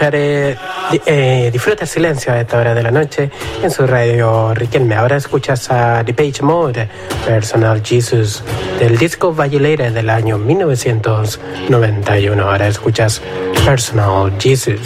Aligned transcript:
Eh, 0.00 0.56
eh, 1.06 1.50
Disfruta 1.52 1.82
el 1.82 1.88
silencio 1.88 2.32
a 2.32 2.40
esta 2.40 2.56
hora 2.58 2.72
de 2.72 2.84
la 2.84 2.92
noche 2.92 3.30
en 3.62 3.70
su 3.70 3.84
radio 3.84 4.54
Riquelme. 4.54 4.94
Ahora 4.94 5.16
escuchas 5.16 5.68
a 5.72 6.04
The 6.04 6.14
Page 6.14 6.40
Mode, 6.42 6.88
Personal 7.26 7.82
Jesus, 7.84 8.44
del 8.78 8.96
disco 8.96 9.34
Valleira 9.34 9.90
del 9.90 10.08
año 10.08 10.38
1991. 10.38 12.44
Ahora 12.44 12.68
escuchas 12.68 13.20
Personal 13.64 14.32
Jesus. 14.38 14.78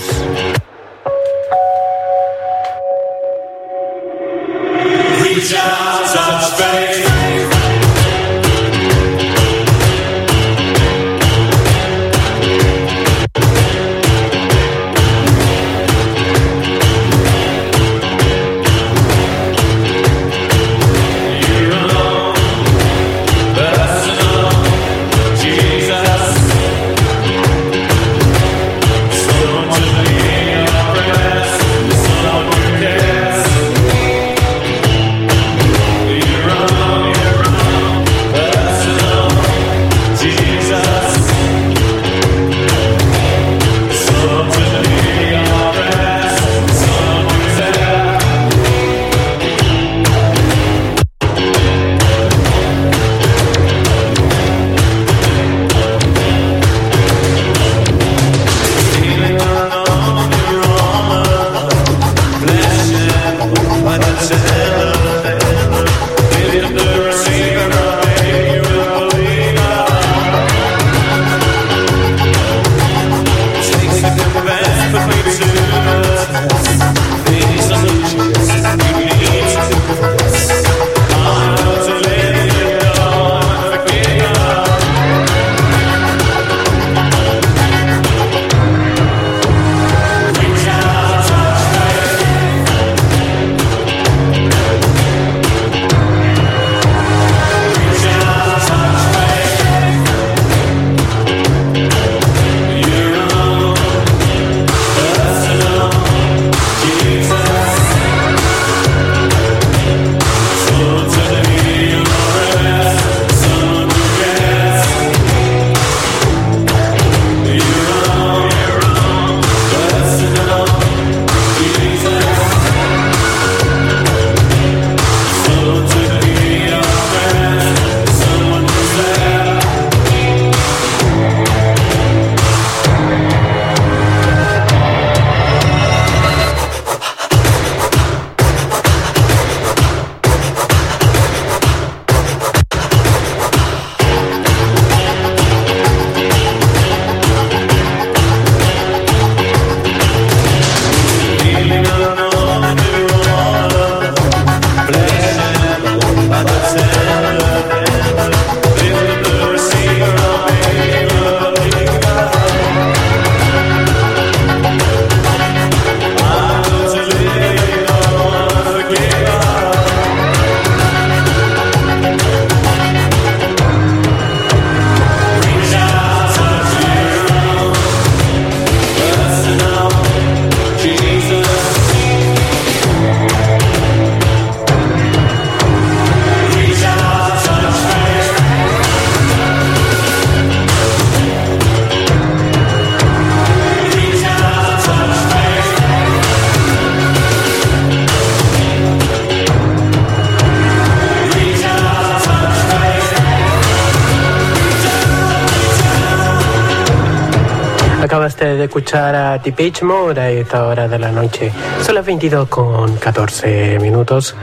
Escuchar 208.72 209.14
a 209.14 209.36
Depeche 209.36 209.84
Mode 209.84 210.18
a 210.18 210.30
esta 210.30 210.66
hora 210.66 210.88
de 210.88 210.98
la 210.98 211.12
noche. 211.12 211.52
Son 211.82 211.94
las 211.94 212.06
22 212.06 212.48
con 212.48 212.96
14 212.96 213.78
minutos. 213.78 214.34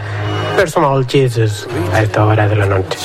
Personal 0.56 1.04
Jesus 1.08 1.68
a 1.92 2.04
esta 2.04 2.24
hora 2.24 2.48
de 2.48 2.56
la 2.56 2.68
noche. 2.68 3.00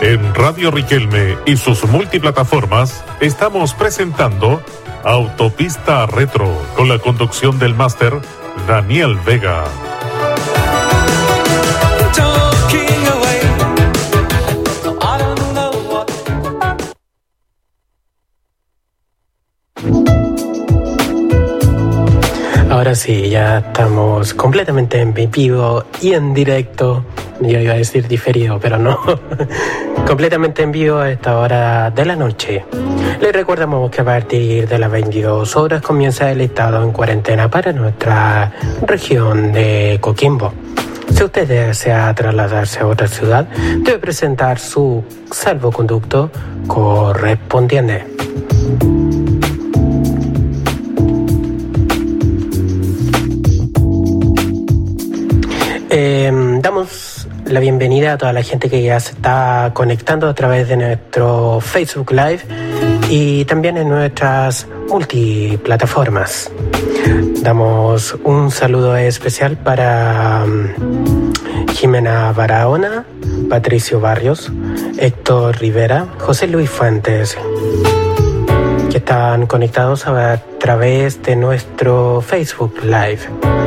En 0.00 0.34
Radio 0.34 0.72
Riquelme 0.72 1.38
y 1.46 1.56
sus 1.56 1.84
multiplataformas 1.84 3.04
estamos 3.20 3.72
presentando 3.72 4.60
Autopista 5.04 6.06
Retro 6.06 6.60
con 6.74 6.88
la 6.88 6.98
conducción 6.98 7.60
del 7.60 7.76
máster 7.76 8.14
Daniel 8.66 9.16
Vega. 9.24 9.62
Sí, 22.96 23.28
ya 23.28 23.58
estamos 23.58 24.34
completamente 24.34 25.00
en 25.00 25.12
vivo 25.12 25.84
y 26.00 26.14
en 26.14 26.34
directo. 26.34 27.04
Yo 27.40 27.60
iba 27.60 27.74
a 27.74 27.76
decir 27.76 28.08
diferido, 28.08 28.58
pero 28.58 28.78
no. 28.78 28.98
completamente 30.06 30.62
en 30.62 30.72
vivo 30.72 30.98
a 30.98 31.10
esta 31.10 31.38
hora 31.38 31.90
de 31.90 32.04
la 32.04 32.16
noche. 32.16 32.64
Les 33.20 33.32
recordamos 33.32 33.90
que 33.90 34.00
a 34.00 34.04
partir 34.04 34.68
de 34.68 34.78
las 34.78 34.90
22 34.90 35.56
horas 35.56 35.82
comienza 35.82 36.30
el 36.30 36.40
estado 36.40 36.82
en 36.82 36.92
cuarentena 36.92 37.50
para 37.50 37.72
nuestra 37.72 38.52
región 38.86 39.52
de 39.52 39.98
Coquimbo. 40.00 40.52
Si 41.14 41.22
usted 41.22 41.46
desea 41.46 42.14
trasladarse 42.14 42.80
a 42.80 42.86
otra 42.86 43.08
ciudad, 43.08 43.46
debe 43.78 43.98
presentar 43.98 44.58
su 44.58 45.04
salvoconducto 45.30 46.30
correspondiente. 46.66 48.04
Eh, 55.88 56.32
damos 56.60 57.28
la 57.44 57.60
bienvenida 57.60 58.14
a 58.14 58.18
toda 58.18 58.32
la 58.32 58.42
gente 58.42 58.68
que 58.68 58.82
ya 58.82 58.98
se 58.98 59.12
está 59.12 59.70
conectando 59.72 60.28
a 60.28 60.34
través 60.34 60.68
de 60.68 60.76
nuestro 60.76 61.60
Facebook 61.60 62.10
Live 62.10 62.40
y 63.08 63.44
también 63.44 63.76
en 63.76 63.88
nuestras 63.88 64.66
multiplataformas. 64.88 66.50
Damos 67.40 68.16
un 68.24 68.50
saludo 68.50 68.96
especial 68.96 69.56
para 69.56 70.44
mm, 70.44 71.32
Jimena 71.74 72.32
Barahona, 72.32 73.04
Patricio 73.48 74.00
Barrios, 74.00 74.50
Héctor 74.98 75.58
Rivera, 75.58 76.06
José 76.18 76.48
Luis 76.48 76.68
Fuentes, 76.68 77.38
que 78.90 78.98
están 78.98 79.46
conectados 79.46 80.08
a 80.08 80.42
través 80.58 81.22
de 81.22 81.36
nuestro 81.36 82.20
Facebook 82.22 82.80
Live. 82.82 83.65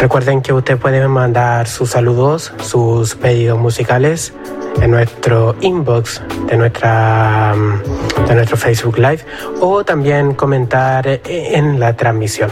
Recuerden 0.00 0.40
que 0.40 0.54
usted 0.54 0.78
puede 0.78 1.06
mandar 1.08 1.68
sus 1.68 1.90
saludos, 1.90 2.54
sus 2.62 3.16
pedidos 3.16 3.58
musicales 3.58 4.32
en 4.80 4.92
nuestro 4.92 5.56
inbox 5.60 6.22
de, 6.46 6.56
nuestra, 6.56 7.52
mm, 7.54 7.82
de 8.26 8.34
nuestro 8.34 8.56
Facebook 8.56 8.96
Live 8.96 9.26
o 9.60 9.84
también 9.84 10.32
comentar 10.32 11.20
en 11.24 11.78
la 11.78 11.94
transmisión. 11.96 12.50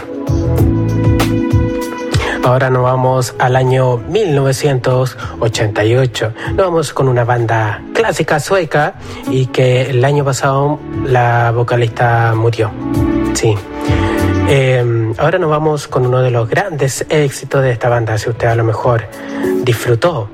Ahora 2.45 2.69
nos 2.69 2.83
vamos 2.83 3.35
al 3.39 3.57
año 3.57 3.97
1988. 3.97 6.33
Nos 6.49 6.57
vamos 6.57 6.93
con 6.93 7.09
una 7.09 7.25
banda 7.25 7.81
clásica 7.95 8.41
sueca 8.41 8.97
y 9.31 9.47
que 9.47 9.89
el 9.91 10.05
año 10.05 10.23
pasado 10.25 10.79
la 11.05 11.51
vocalista 11.51 12.35
murió. 12.37 12.71
Sí. 13.33 13.57
Eh, 14.51 15.13
ahora 15.19 15.39
nos 15.39 15.51
vamos 15.51 15.89
con 15.89 16.07
uno 16.07 16.23
de 16.23 16.31
los 16.31 16.49
grandes 16.49 17.05
éxitos 17.11 17.63
de 17.63 17.73
esta 17.73 17.91
banda. 17.91 18.17
Si 18.17 18.31
usted 18.31 18.49
a 18.49 18.55
lo 18.55 18.65
mejor 18.65 19.05
disfrutó 19.63 20.31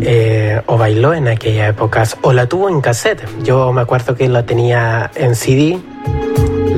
eh, 0.00 0.60
o 0.66 0.76
bailó 0.76 1.14
en 1.14 1.28
aquellas 1.28 1.70
épocas 1.70 2.16
o 2.22 2.32
la 2.32 2.46
tuvo 2.46 2.68
en 2.68 2.80
cassette. 2.80 3.22
Yo 3.44 3.72
me 3.72 3.80
acuerdo 3.80 4.16
que 4.16 4.26
la 4.28 4.44
tenía 4.44 5.12
en 5.14 5.36
CD, 5.36 5.78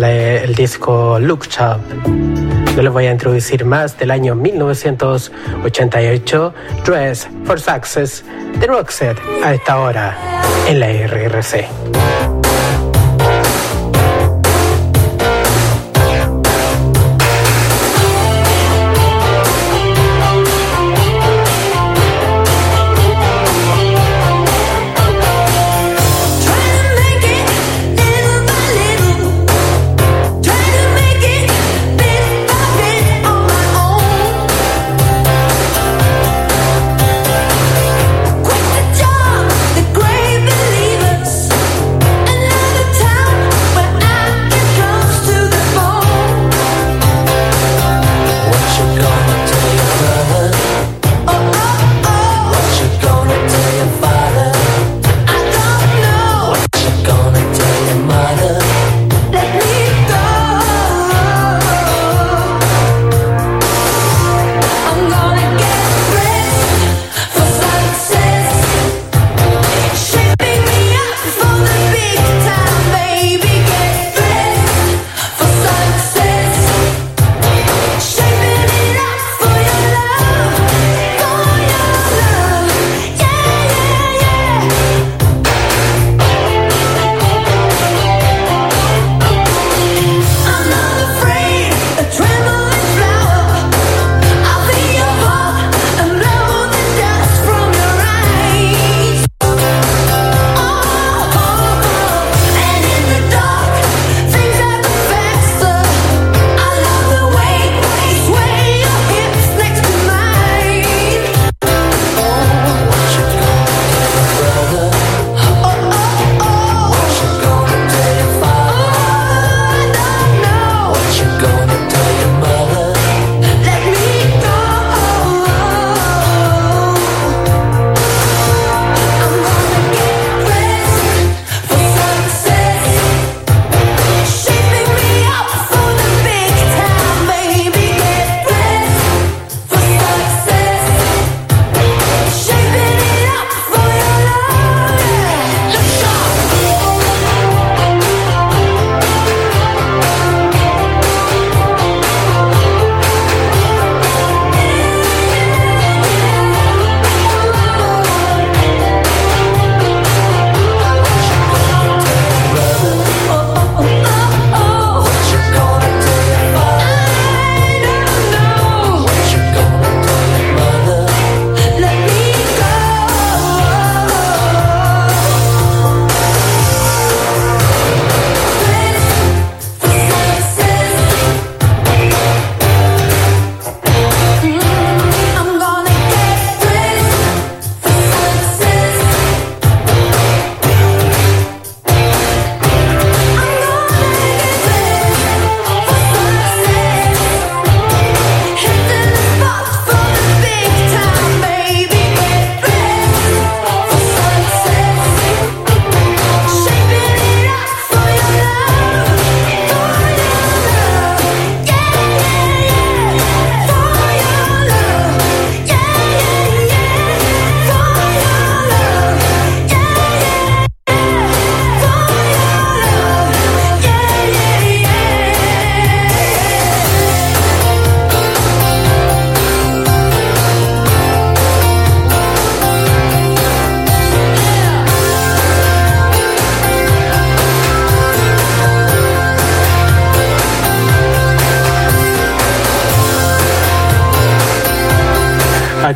el 0.01 0.55
disco 0.55 1.19
Look 1.19 1.49
Shop. 1.49 1.79
No 2.77 2.83
les 2.83 2.93
voy 2.93 3.07
a 3.07 3.11
introducir 3.11 3.65
más 3.65 3.99
del 3.99 4.11
año 4.11 4.35
1988, 4.35 6.55
Dress 6.85 7.27
for 7.45 7.59
Success 7.59 8.23
de 8.61 8.67
Roxette 8.67 9.19
a 9.43 9.55
esta 9.55 9.79
hora 9.81 10.15
en 10.69 10.79
la 10.79 10.87
RRC. 10.87 11.67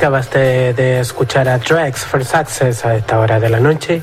Acabaste 0.02 0.74
de 0.74 0.98
escuchar 0.98 1.48
a 1.48 1.58
Drex 1.58 2.04
for 2.04 2.24
Success 2.24 2.84
a 2.84 2.96
esta 2.96 3.20
hora 3.20 3.38
de 3.38 3.48
la 3.48 3.60
noche 3.60 4.02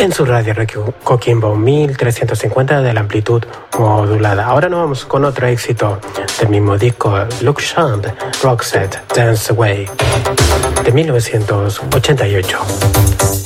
en 0.00 0.10
su 0.10 0.24
radio 0.24 0.56
Coquimbo 1.04 1.54
1350 1.54 2.82
de 2.82 2.92
la 2.92 2.98
amplitud 2.98 3.44
modulada. 3.78 4.44
Ahora 4.44 4.68
nos 4.68 4.80
vamos 4.80 5.04
con 5.04 5.24
otro 5.24 5.46
éxito 5.46 6.00
del 6.40 6.48
mismo 6.48 6.76
disco, 6.76 7.14
Luke 7.42 7.62
Champ, 7.62 8.04
Roxette, 8.42 8.98
Dance 9.14 9.52
Away, 9.52 9.88
de 10.84 10.90
1988. 10.90 13.41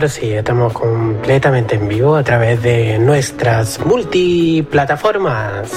Ahora 0.00 0.08
sí, 0.08 0.32
estamos 0.32 0.72
completamente 0.72 1.74
en 1.74 1.86
vivo 1.86 2.16
a 2.16 2.24
través 2.24 2.62
de 2.62 2.98
nuestras 2.98 3.84
multiplataformas. 3.84 5.70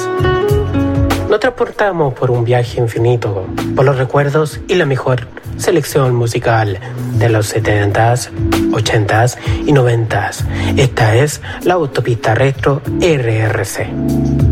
Nos 1.30 1.42
transportamos 1.42 2.14
por 2.14 2.32
un 2.32 2.46
viaje 2.46 2.80
infinito, 2.80 3.46
por 3.76 3.84
los 3.84 3.98
recuerdos 3.98 4.62
y 4.70 4.76
la 4.76 4.86
mejor 4.86 5.28
selección 5.58 6.16
musical 6.16 6.80
de 7.18 7.28
los 7.28 7.54
70s, 7.54 8.30
80s 8.72 9.38
y 9.66 9.74
90s. 9.74 10.46
Esta 10.78 11.16
es 11.18 11.42
la 11.66 11.74
autopista 11.74 12.34
retro 12.34 12.82
RRC. 13.02 14.43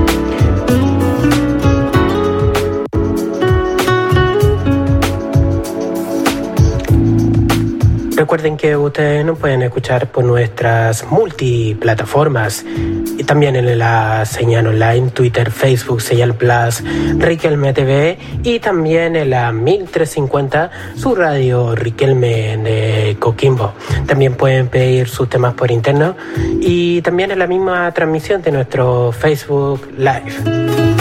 Recuerden 8.15 8.57
que 8.57 8.75
ustedes 8.75 9.25
nos 9.25 9.39
pueden 9.39 9.61
escuchar 9.63 10.11
por 10.11 10.23
nuestras 10.23 11.09
multiplataformas 11.09 12.63
y 13.17 13.23
también 13.23 13.55
en 13.55 13.79
la 13.79 14.25
señal 14.25 14.67
online, 14.67 15.09
Twitter, 15.11 15.49
Facebook, 15.51 16.01
Señal 16.01 16.35
Plus, 16.35 16.83
Riquelme 17.17 17.73
TV 17.73 18.17
y 18.43 18.59
también 18.59 19.15
en 19.15 19.29
la 19.31 19.51
1350, 19.51 20.71
su 20.95 21.15
radio 21.15 21.75
Riquelme 21.75 22.57
de 22.57 23.17
Coquimbo. 23.19 23.73
También 24.05 24.35
pueden 24.35 24.67
pedir 24.67 25.07
sus 25.07 25.29
temas 25.29 25.53
por 25.53 25.71
interno 25.71 26.15
y 26.59 27.01
también 27.01 27.31
en 27.31 27.39
la 27.39 27.47
misma 27.47 27.91
transmisión 27.91 28.41
de 28.41 28.51
nuestro 28.51 29.11
Facebook 29.11 29.89
Live. 29.97 31.00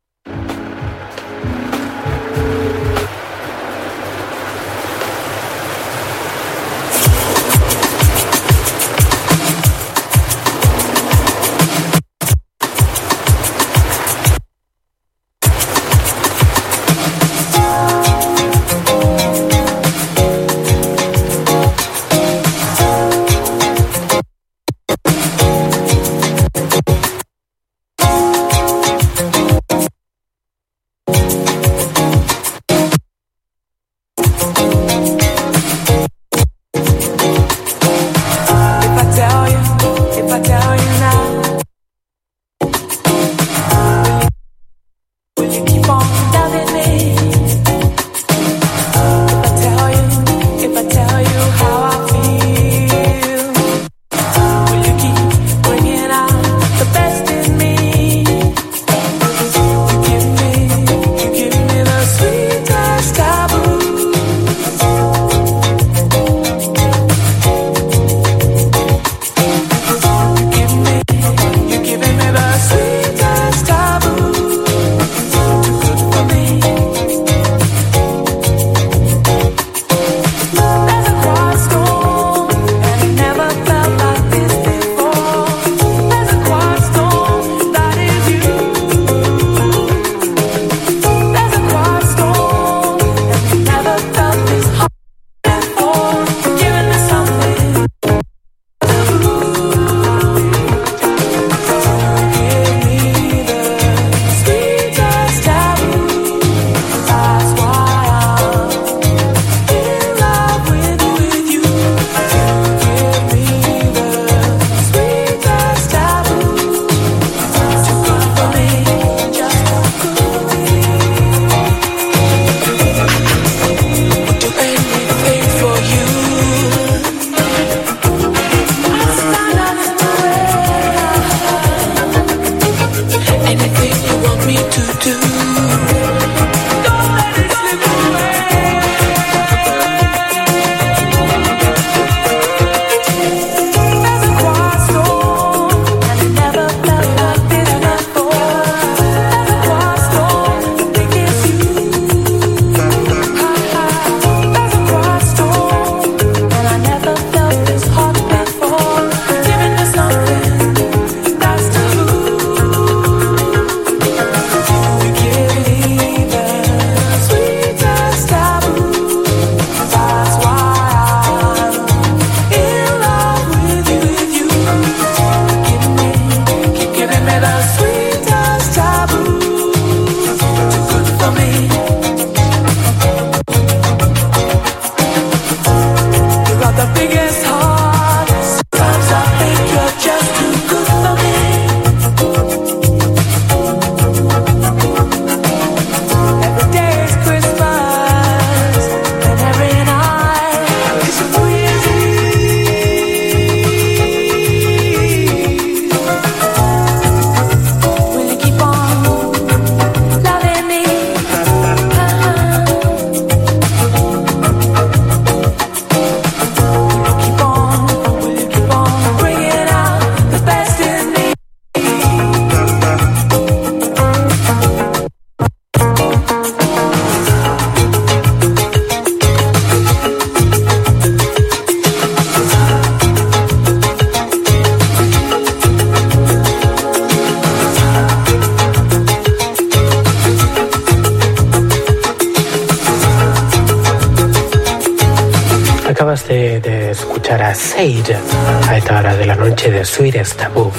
Sweet 250.13 250.37
Taboo. 250.37 250.71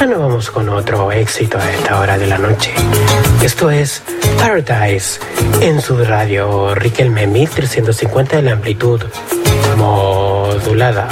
Ahora 0.00 0.16
vamos 0.16 0.50
con 0.50 0.68
otro 0.68 1.10
éxito 1.10 1.58
a 1.58 1.72
esta 1.72 1.98
hora 1.98 2.16
de 2.16 2.26
la 2.28 2.38
noche. 2.38 2.72
Esto 3.42 3.68
es 3.68 4.00
Paradise 4.38 5.18
en 5.60 5.80
su 5.80 5.96
radio 6.04 6.72
Riquelme 6.74 7.26
1350 7.26 8.36
de 8.36 8.42
la 8.42 8.52
amplitud 8.52 9.02
modulada. 9.76 11.08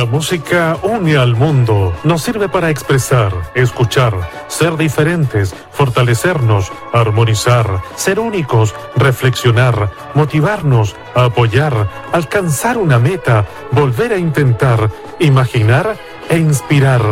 La 0.02 0.08
música 0.10 0.76
une 0.82 1.16
al 1.16 1.36
mundo, 1.36 1.94
nos 2.02 2.24
sirve 2.24 2.48
para 2.48 2.70
expresar, 2.70 3.32
escuchar, 3.54 4.12
ser 4.48 4.76
diferentes, 4.76 5.54
fortalecernos, 5.70 6.72
armonizar, 6.92 7.80
ser 7.94 8.18
únicos, 8.18 8.74
reflexionar, 8.96 9.92
motivarnos, 10.14 10.96
apoyar, 11.14 11.88
alcanzar 12.12 12.78
una 12.78 12.98
meta, 12.98 13.46
volver 13.70 14.12
a 14.12 14.18
intentar, 14.18 14.90
imaginar 15.20 15.96
e 16.28 16.36
inspirar. 16.36 17.02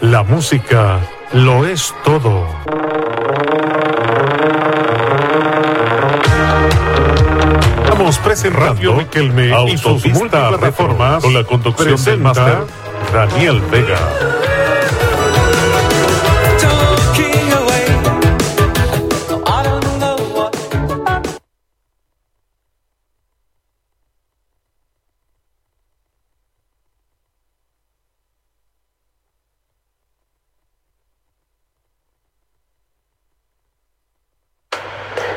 La 0.00 0.22
música 0.22 0.98
lo 1.34 1.66
es 1.66 1.94
todo. 2.04 2.46
Estamos 8.00 8.18
presentando 8.20 8.94
Riquelme 8.98 9.70
y 9.70 9.76
sus 9.76 10.06
múltiples 10.06 10.58
reformas 10.58 11.22
con 11.22 11.34
la 11.34 11.44
conducción 11.44 12.02
del 12.02 12.18
máster 12.18 12.64
Daniel 13.12 13.60
Vega. 13.70 13.98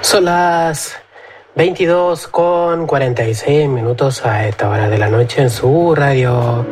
Son 0.01 0.24
las 0.24 1.03
22 1.56 2.28
con 2.30 2.88
46 2.88 3.70
minutos 3.70 4.26
a 4.26 4.47
esta 4.47 4.70
hora 4.70 4.89
de 4.89 4.97
la 4.97 5.08
noche 5.08 5.41
en 5.43 5.49
su 5.51 5.93
radio 5.95 6.66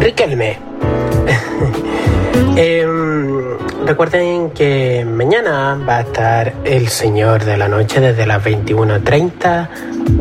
Riquelme. 0.00 0.58
Em, 2.56 3.56
recuerden 3.86 4.50
que 4.50 5.04
mañana 5.04 5.78
va 5.88 5.98
a 5.98 6.00
estar 6.00 6.54
el 6.64 6.88
Señor 6.88 7.44
de 7.44 7.56
la 7.56 7.68
Noche 7.68 8.00
desde 8.00 8.26
las 8.26 8.42
21.30 8.44 9.68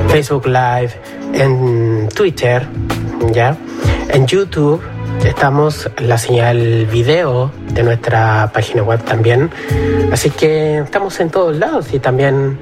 Facebook 0.09 0.47
Live 0.47 0.93
en 1.35 2.09
Twitter 2.09 2.67
ya 3.33 3.55
en 4.09 4.27
YouTube 4.27 4.83
Estamos 5.25 5.91
en 5.97 6.09
la 6.09 6.19
señal 6.19 6.87
video 6.87 7.51
de 7.73 7.83
nuestra 7.83 8.51
página 8.53 8.83
web 8.83 9.03
también. 9.05 9.51
Así 10.13 10.31
que 10.31 10.79
estamos 10.79 11.19
en 11.21 11.31
todos 11.31 11.57
lados 11.57 11.93
y 11.93 11.99
también 11.99 12.59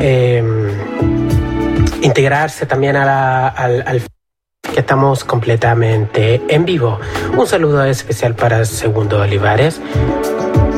em, 0.00 0.70
integrarse 2.02 2.66
también 2.66 2.96
al, 2.96 4.02
que 4.72 4.80
estamos 4.80 5.24
completamente 5.24 6.42
en 6.48 6.64
vivo. 6.64 6.98
Un 7.36 7.46
saludo 7.46 7.84
especial 7.84 8.34
para 8.34 8.64
Segundo 8.64 9.20
Olivares, 9.20 9.80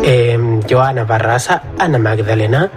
eh, 0.02 0.38
Joana 0.68 1.04
Barraza, 1.04 1.62
Ana 1.78 1.98
Magdalena 1.98 2.70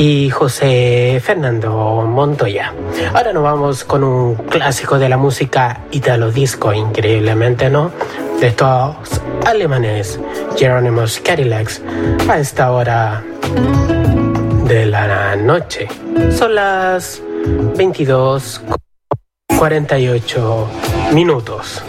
y 0.00 0.30
José 0.30 1.20
Fernando 1.22 1.70
Montoya. 2.08 2.72
Ahora 3.12 3.34
nos 3.34 3.42
vamos 3.42 3.84
con 3.84 4.02
un 4.02 4.34
clásico 4.34 4.98
de 4.98 5.10
la 5.10 5.18
música 5.18 5.82
italo 5.90 6.32
disco, 6.32 6.72
increíblemente, 6.72 7.68
¿no? 7.68 7.92
De 8.40 8.46
estos 8.46 8.96
alemanes, 9.44 10.18
Jerónimos 10.56 11.20
Cadillacs, 11.20 11.82
a 12.30 12.38
esta 12.38 12.72
hora 12.72 13.22
de 14.64 14.86
la 14.86 15.36
noche. 15.36 15.86
Son 16.34 16.54
las 16.54 17.22
22.48 17.76 20.66
minutos. 21.12 21.82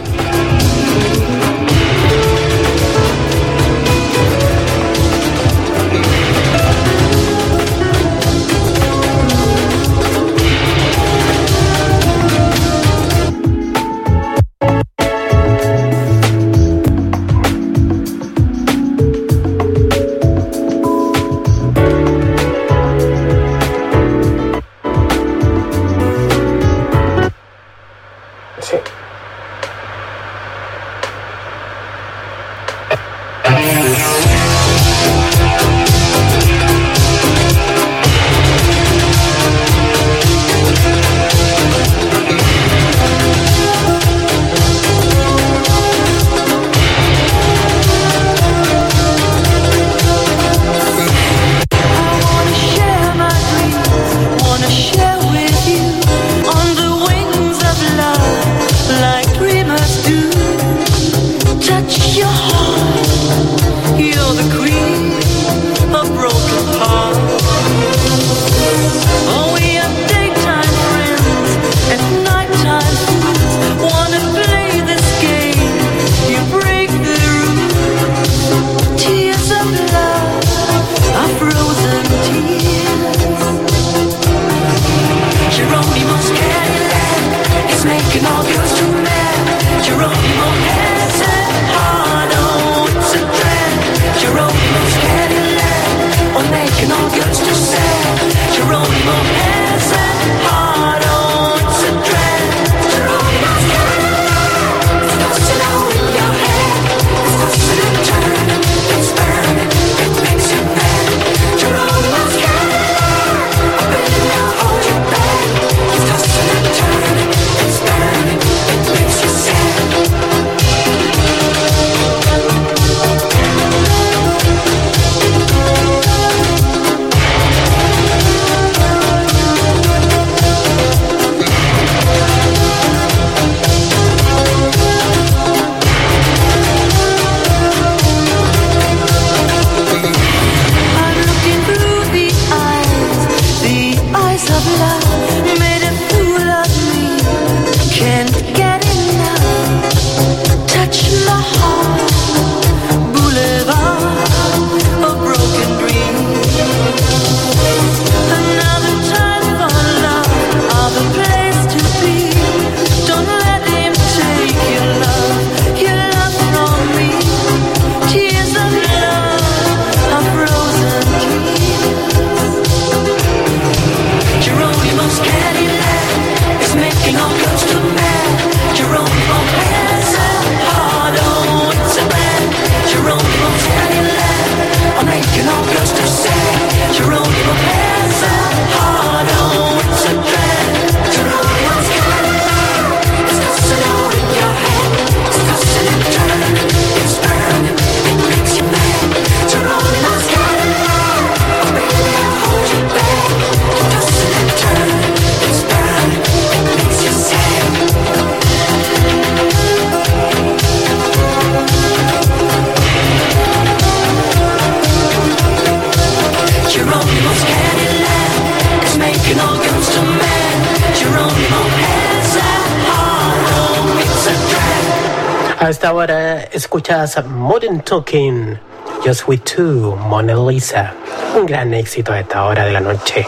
A 225.62 225.70
esta 225.70 225.92
hora 225.92 226.42
escuchas 226.42 227.24
Modern 227.24 227.82
Talking, 227.82 228.58
Just 229.04 229.28
With 229.28 229.42
Two, 229.44 229.94
Mona 229.94 230.34
Lisa. 230.34 230.92
Un 231.36 231.46
gran 231.46 231.72
éxito 231.72 232.12
a 232.12 232.18
esta 232.18 232.42
hora 232.46 232.64
de 232.64 232.72
la 232.72 232.80
noche. 232.80 233.24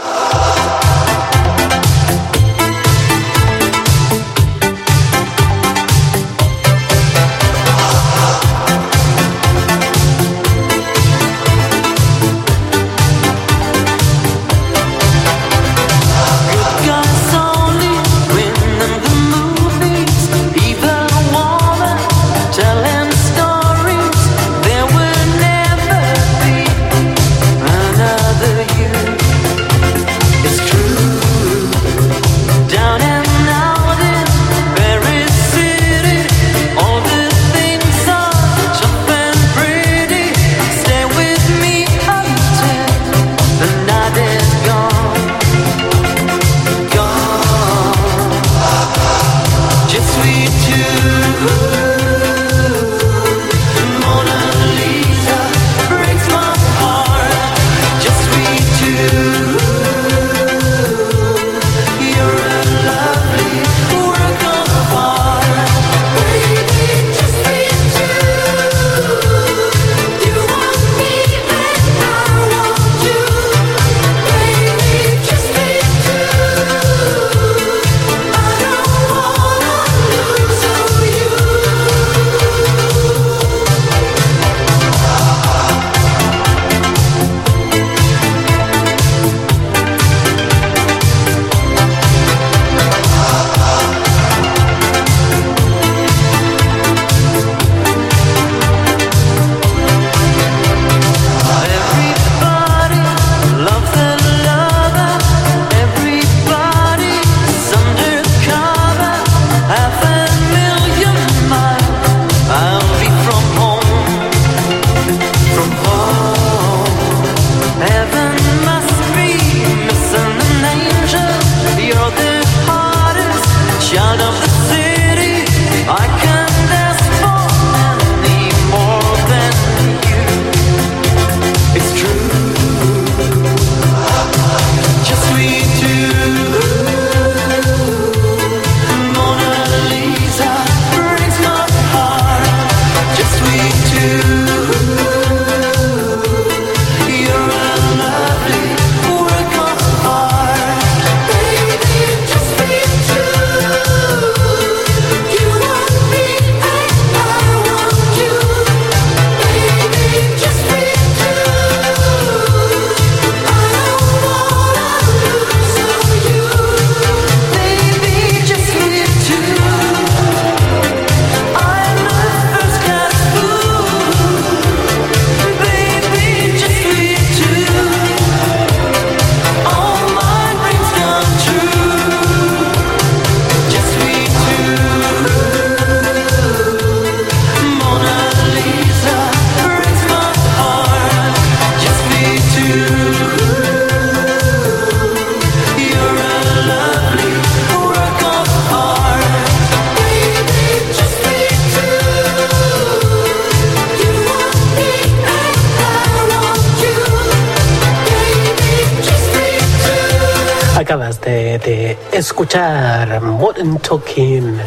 Escuchar 212.11 213.21
Modern 213.21 213.77
Talking, 213.79 214.57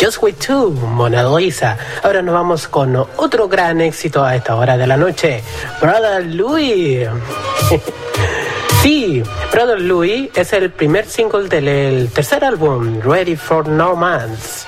Just 0.00 0.22
Wait 0.22 0.38
Two, 0.38 0.70
Mona 0.70 1.22
Lisa. 1.36 1.76
Ahora 2.02 2.22
nos 2.22 2.34
vamos 2.34 2.68
con 2.68 2.96
otro 2.96 3.48
gran 3.48 3.80
éxito 3.80 4.24
a 4.24 4.34
esta 4.36 4.56
hora 4.56 4.76
de 4.76 4.86
la 4.86 4.96
noche, 4.96 5.42
Brother 5.80 6.26
Louis. 6.26 7.08
sí, 8.82 9.22
Brother 9.52 9.80
Louis 9.80 10.30
es 10.34 10.52
el 10.52 10.70
primer 10.70 11.06
single 11.06 11.48
del 11.48 12.10
tercer 12.10 12.44
álbum, 12.44 13.00
Ready 13.00 13.36
for 13.36 13.68
No 13.68 13.94
Man's. 13.94 14.66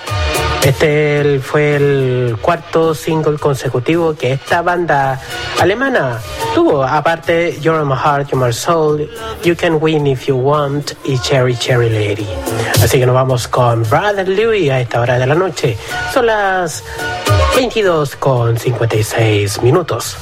Este 0.65 1.41
fue 1.41 1.77
el 1.77 2.37
cuarto 2.41 2.95
single 2.95 3.39
consecutivo 3.39 4.15
que 4.15 4.33
esta 4.33 4.61
banda 4.63 5.21
alemana 5.59 6.21
tuvo, 6.55 6.85
aparte 6.85 7.59
You're 7.61 7.85
My 7.85 7.95
Heart, 7.95 8.31
You're 8.31 8.47
My 8.47 8.53
Soul, 8.53 9.11
You 9.43 9.57
Can 9.57 9.79
Win 9.81 10.07
If 10.07 10.27
You 10.27 10.37
Want 10.37 10.93
y 11.05 11.19
Cherry 11.19 11.57
Cherry 11.57 11.89
Lady. 11.89 12.29
Así 12.83 12.99
que 12.99 13.07
nos 13.07 13.15
vamos 13.15 13.49
con 13.49 13.83
Brother 13.89 14.29
Louis 14.29 14.71
a 14.71 14.81
esta 14.81 15.01
hora 15.01 15.19
de 15.19 15.27
la 15.27 15.35
noche. 15.35 15.79
Son 16.13 16.27
las 16.27 16.85
22 17.57 18.17
con 18.17 18.59
56 18.59 19.63
minutos. 19.63 20.17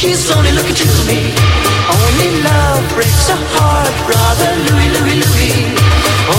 She's 0.00 0.30
only 0.30 0.50
looking 0.52 0.74
to 0.76 0.88
me. 1.04 1.28
Only 1.92 2.40
love 2.40 2.88
breaks 2.96 3.28
a 3.28 3.36
heart, 3.36 3.92
brother 4.08 4.48
Louie, 4.64 4.88
Louie, 4.96 5.20
Louie. 5.20 5.76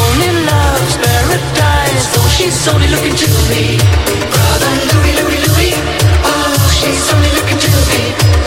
Only 0.02 0.32
love's 0.50 0.98
paradise, 0.98 2.10
though 2.10 2.30
she's 2.34 2.58
only 2.74 2.88
looking 2.90 3.14
to 3.14 3.30
me. 3.54 3.78
Brother 4.34 4.72
Louie, 4.90 5.14
Louie, 5.14 5.42
Louie. 5.46 5.78
Oh, 6.26 6.58
she's 6.74 7.06
only 7.14 7.30
looking 7.38 7.60
to 7.62 7.70
me. 7.94 8.41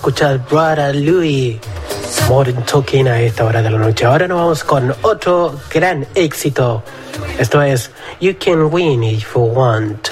escuchar 0.00 0.38
Brother 0.48 0.96
Louis 0.96 1.58
Morning 2.26 2.62
Talking 2.64 3.06
a 3.06 3.20
esta 3.20 3.44
hora 3.44 3.60
de 3.60 3.68
la 3.68 3.76
noche. 3.76 4.06
Ahora 4.06 4.26
nos 4.26 4.38
vamos 4.38 4.64
con 4.64 4.94
otro 5.02 5.60
gran 5.70 6.06
éxito. 6.14 6.82
Esto 7.38 7.60
es 7.60 7.90
You 8.18 8.32
Can 8.42 8.72
Win 8.72 9.04
If 9.04 9.34
You 9.34 9.42
Want. 9.42 10.08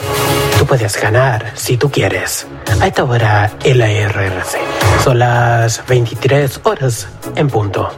Tú 0.59 0.67
puedes 0.67 1.01
ganar 1.01 1.53
si 1.55 1.79
tú 1.79 1.91
quieres. 1.91 2.47
A 2.83 2.87
esta 2.87 3.05
hora 3.05 3.51
en 3.65 3.79
la 3.79 3.87
RRC. 3.87 4.59
Son 5.03 5.19
las 5.19 5.83
23 5.87 6.61
horas 6.65 7.09
en 7.35 7.49
punto. 7.49 7.89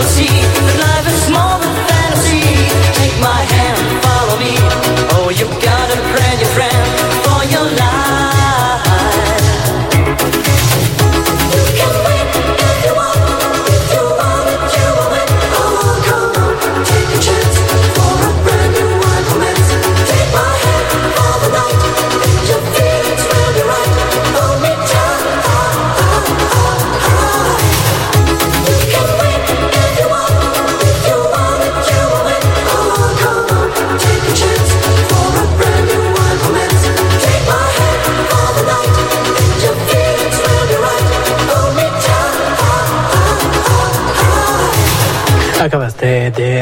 così 0.00 0.24
per 0.24 0.78
la 0.78 0.89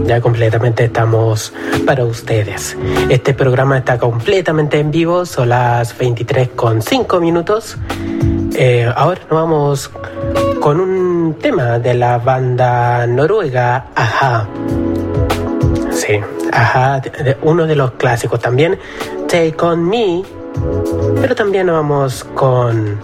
Ya 0.06 0.20
completamente 0.20 0.84
estamos 0.84 1.52
para 1.84 2.04
ustedes. 2.04 2.76
Este 3.08 3.34
programa 3.34 3.78
está 3.78 3.98
completamente 3.98 4.78
en 4.78 4.92
vivo, 4.92 5.26
son 5.26 5.48
las 5.48 5.98
23 5.98 6.50
con 6.50 6.82
5 6.82 7.20
minutos. 7.20 7.76
Eh, 8.54 8.90
ahora 8.96 9.20
nos 9.30 9.30
vamos 9.30 9.90
con 10.60 10.80
un 10.80 11.34
tema 11.40 11.78
de 11.78 11.94
la 11.94 12.18
banda 12.18 13.06
noruega 13.06 13.86
Aja. 13.94 14.46
Sí, 15.90 16.20
Aja, 16.52 17.02
uno 17.42 17.66
de 17.66 17.76
los 17.76 17.92
clásicos 17.92 18.40
también, 18.40 18.78
Take 19.28 19.56
On 19.60 19.88
Me, 19.88 20.22
pero 21.20 21.34
también 21.34 21.66
nos 21.66 21.76
vamos 21.76 22.24
con 22.34 22.98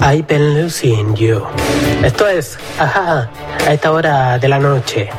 I've 0.00 0.24
Been 0.28 0.62
Losing 0.62 1.14
You. 1.14 1.42
Esto 2.02 2.28
es 2.28 2.58
Aja 2.78 3.30
a 3.66 3.72
esta 3.72 3.92
hora 3.92 4.38
de 4.38 4.48
la 4.48 4.58
noche. 4.58 5.10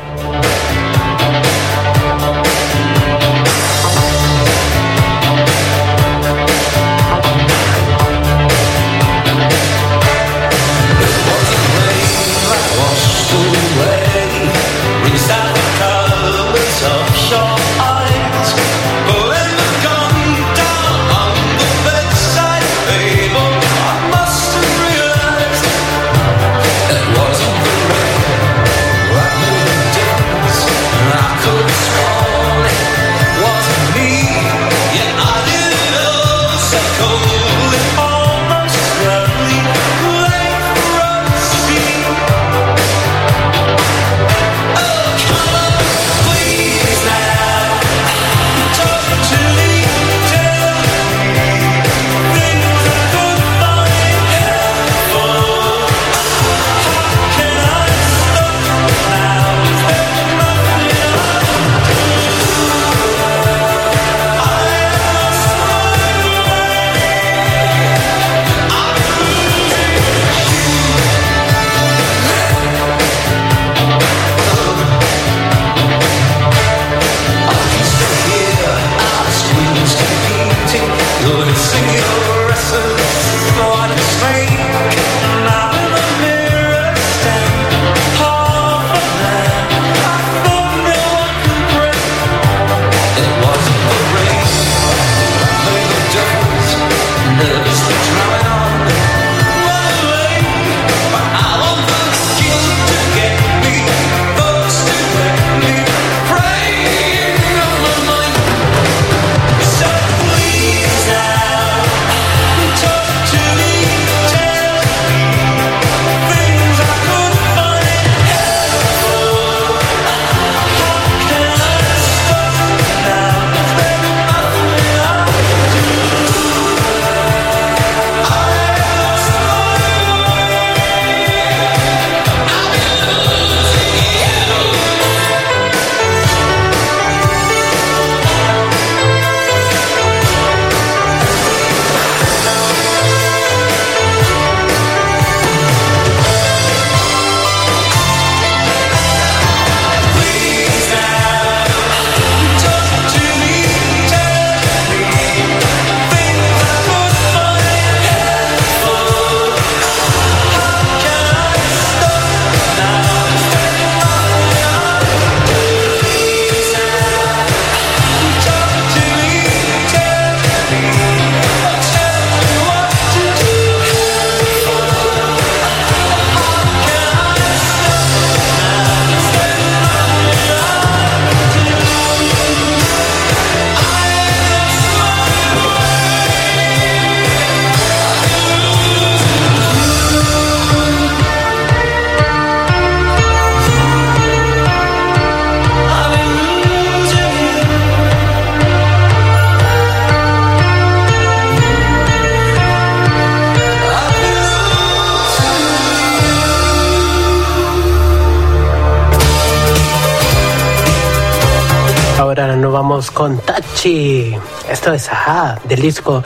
Tachi. 213.80 214.36
Esto 214.68 214.92
es 214.92 215.08
Ajá, 215.08 215.58
del 215.64 215.80
disco 215.80 216.22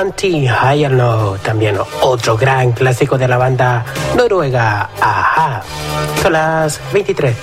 Hunting 0.00 0.46
High 0.46 0.84
and 0.84 0.96
Low. 0.96 1.36
También 1.38 1.76
otro 2.02 2.36
gran 2.36 2.70
clásico 2.70 3.18
de 3.18 3.26
la 3.26 3.36
banda 3.36 3.84
noruega 4.16 4.90
Ajá. 5.00 5.62
Son 6.22 6.32
las 6.32 6.80
23 6.92 7.36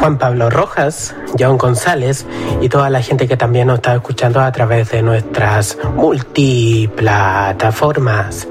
Juan 0.00 0.16
Pablo 0.16 0.48
Rojas, 0.48 1.14
John 1.38 1.58
González 1.58 2.24
y 2.62 2.70
toda 2.70 2.88
la 2.88 3.02
gente 3.02 3.28
que 3.28 3.36
también 3.36 3.66
nos 3.66 3.76
está 3.76 3.94
escuchando 3.94 4.40
a 4.40 4.50
través 4.50 4.90
de 4.90 5.02
nuestras 5.02 5.76
multiplataformas. 5.94 8.48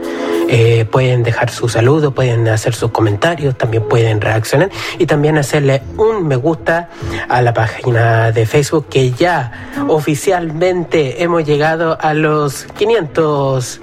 Eh, 0.48 0.86
pueden 0.86 1.24
dejar 1.24 1.50
su 1.50 1.68
saludo, 1.68 2.12
pueden 2.12 2.48
hacer 2.48 2.76
sus 2.76 2.92
comentarios, 2.92 3.58
también 3.58 3.88
pueden 3.88 4.22
reaccionar 4.22 4.70
y 5.00 5.08
también 5.08 5.40
hacerle 5.40 5.82
un 5.98 6.28
me 6.28 6.36
gusta 6.36 6.90
a 7.28 7.42
la 7.42 7.52
página 7.52 8.32
de 8.32 8.46
Facebook 8.46 8.86
que 8.88 9.10
ya 9.12 9.52
oficialmente 9.88 11.24
hemos 11.24 11.46
llegado 11.46 11.98
a 12.00 12.14
los 12.14 12.66
500 12.78 13.82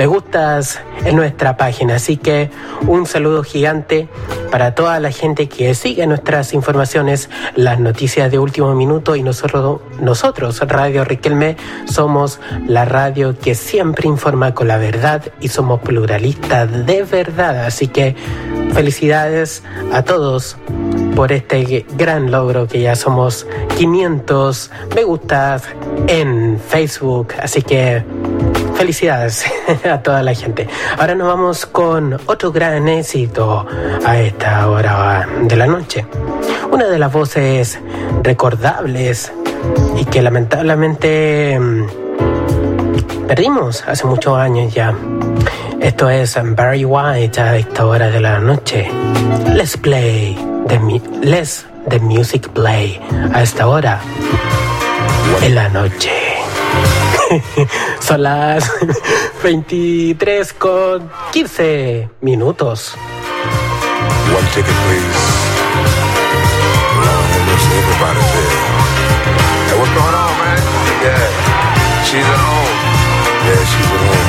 me 0.00 0.06
gustas 0.06 0.80
en 1.04 1.14
nuestra 1.14 1.58
página. 1.58 1.96
Así 1.96 2.16
que 2.16 2.48
un 2.86 3.04
saludo 3.04 3.42
gigante 3.42 4.08
para 4.50 4.74
toda 4.74 4.98
la 4.98 5.10
gente 5.10 5.46
que 5.46 5.74
sigue 5.74 6.06
nuestras 6.06 6.54
informaciones, 6.54 7.28
las 7.54 7.78
noticias 7.80 8.30
de 8.30 8.38
último 8.38 8.74
minuto 8.74 9.14
y 9.14 9.22
nosotros, 9.22 9.82
nosotros 10.00 10.58
Radio 10.66 11.04
Riquelme, 11.04 11.58
somos 11.84 12.40
la 12.66 12.86
radio 12.86 13.38
que 13.38 13.54
siempre 13.54 14.08
informa 14.08 14.54
con 14.54 14.68
la 14.68 14.78
verdad 14.78 15.22
y 15.38 15.48
somos 15.48 15.82
pluralistas 15.82 16.86
de 16.86 17.02
verdad. 17.02 17.66
Así 17.66 17.86
que 17.88 18.16
felicidades 18.72 19.62
a 19.92 20.00
todos 20.00 20.56
por 21.14 21.30
este 21.30 21.84
gran 21.98 22.30
logro 22.30 22.66
que 22.66 22.80
ya 22.80 22.96
somos 22.96 23.46
500 23.76 24.70
me 24.94 25.04
gustas 25.04 25.64
en 26.06 26.58
Facebook. 26.58 27.34
Así 27.42 27.60
que 27.60 28.02
felicidades 28.80 29.44
a 29.84 30.02
toda 30.02 30.22
la 30.22 30.32
gente. 30.32 30.66
Ahora 30.98 31.14
nos 31.14 31.28
vamos 31.28 31.66
con 31.66 32.18
otro 32.26 32.50
gran 32.50 32.88
éxito 32.88 33.66
a 34.06 34.18
esta 34.18 34.70
hora 34.70 35.28
de 35.42 35.54
la 35.54 35.66
noche. 35.66 36.06
Una 36.72 36.86
de 36.86 36.98
las 36.98 37.12
voces 37.12 37.78
recordables 38.22 39.32
y 39.98 40.06
que 40.06 40.22
lamentablemente 40.22 41.58
mm, 41.60 43.26
perdimos 43.28 43.84
hace 43.86 44.06
muchos 44.06 44.38
años 44.38 44.72
ya. 44.72 44.94
Esto 45.78 46.08
es 46.08 46.38
Barry 46.42 46.86
White 46.86 47.38
a 47.38 47.56
esta 47.56 47.84
hora 47.84 48.08
de 48.08 48.20
la 48.20 48.38
noche. 48.38 48.90
Let's 49.54 49.76
play 49.76 50.38
the, 50.68 50.78
let's 51.22 51.66
the 51.90 52.00
music 52.00 52.48
play 52.54 52.98
a 53.34 53.42
esta 53.42 53.68
hora 53.68 54.00
en 55.42 55.54
la 55.54 55.68
noche. 55.68 56.29
Son 58.00 58.22
las 58.22 58.70
23 59.42 60.52
con 60.54 61.10
15 61.32 62.10
minutos. 62.20 62.94
One 64.36 64.46
ticket, 64.54 64.74
please. 64.86 65.40
She's 72.10 72.26
at 72.26 72.40
home. 72.42 72.76
Yeah, 73.46 73.64
she's 73.70 73.86
at 73.86 74.00
home. 74.02 74.19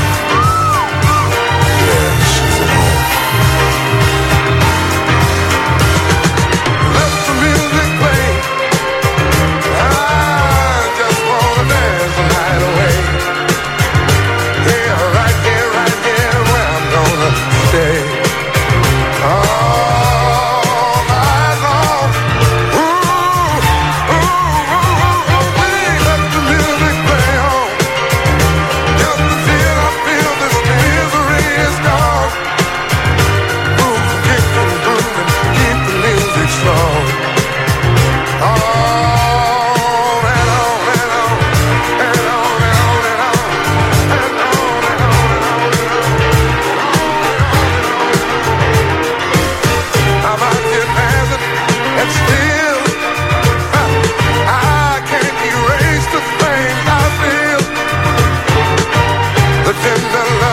But 59.71 59.81
then 59.83 60.11
the 60.11 60.41
love. 60.41 60.50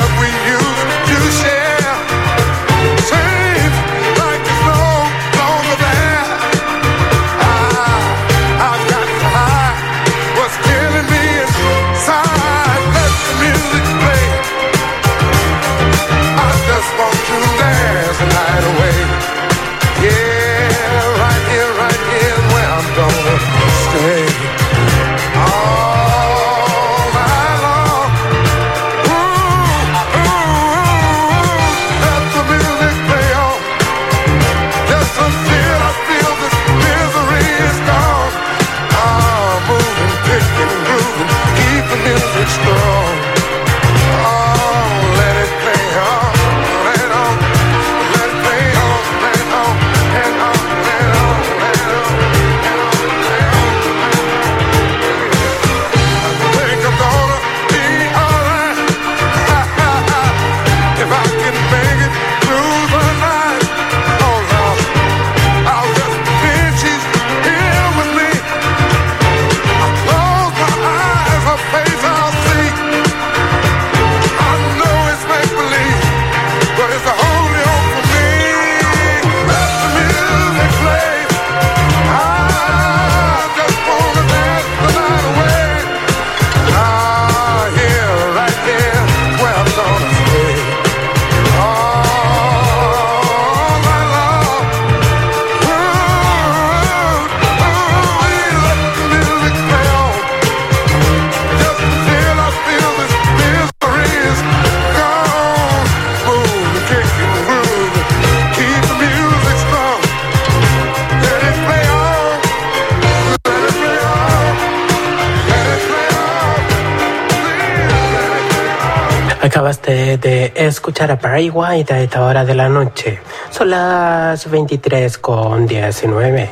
De 120.29 120.53
escuchar 120.57 121.11
a 121.11 121.17
Barry 121.17 121.49
White 121.49 121.95
a 121.95 122.01
esta 122.01 122.23
hora 122.23 122.45
de 122.45 122.55
la 122.55 122.69
noche. 122.69 123.19
Son 123.49 123.71
las 123.71 124.51
23 124.51 125.17
con 125.17 125.67
19. 125.67 126.51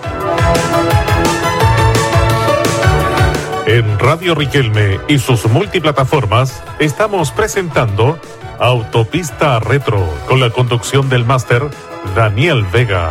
En 3.67 3.99
Radio 3.99 4.35
Riquelme 4.35 4.99
y 5.09 5.19
sus 5.19 5.45
multiplataformas 5.51 6.63
estamos 6.79 7.33
presentando 7.33 8.19
Autopista 8.59 9.61
Retro 9.61 10.09
con 10.27 10.41
la 10.41 10.49
conducción 10.49 11.11
del 11.11 11.27
máster 11.27 11.69
Daniel 12.15 12.65
Vega. 12.73 13.11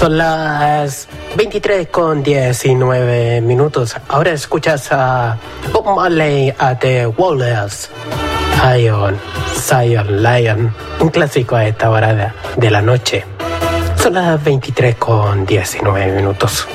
Son 0.00 0.16
las 0.16 1.08
23 1.36 1.88
con 1.88 2.22
19 2.22 3.42
minutos. 3.42 3.94
Ahora 4.08 4.30
escuchas 4.30 4.88
a 4.92 5.36
Bob 5.74 5.94
Marley 5.94 6.54
a 6.58 6.78
The 6.78 7.06
Wailers. 7.06 7.90
Zion, 8.62 9.18
Zion 9.54 10.22
Lion. 10.22 10.74
Un 11.00 11.10
clásico 11.10 11.54
a 11.54 11.66
esta 11.66 11.90
hora 11.90 12.14
de, 12.14 12.28
de 12.56 12.70
la 12.70 12.80
noche. 12.80 13.26
Son 13.96 14.14
las 14.14 14.42
23 14.42 14.94
con 14.94 15.44
19 15.44 16.12
minutos. 16.12 16.66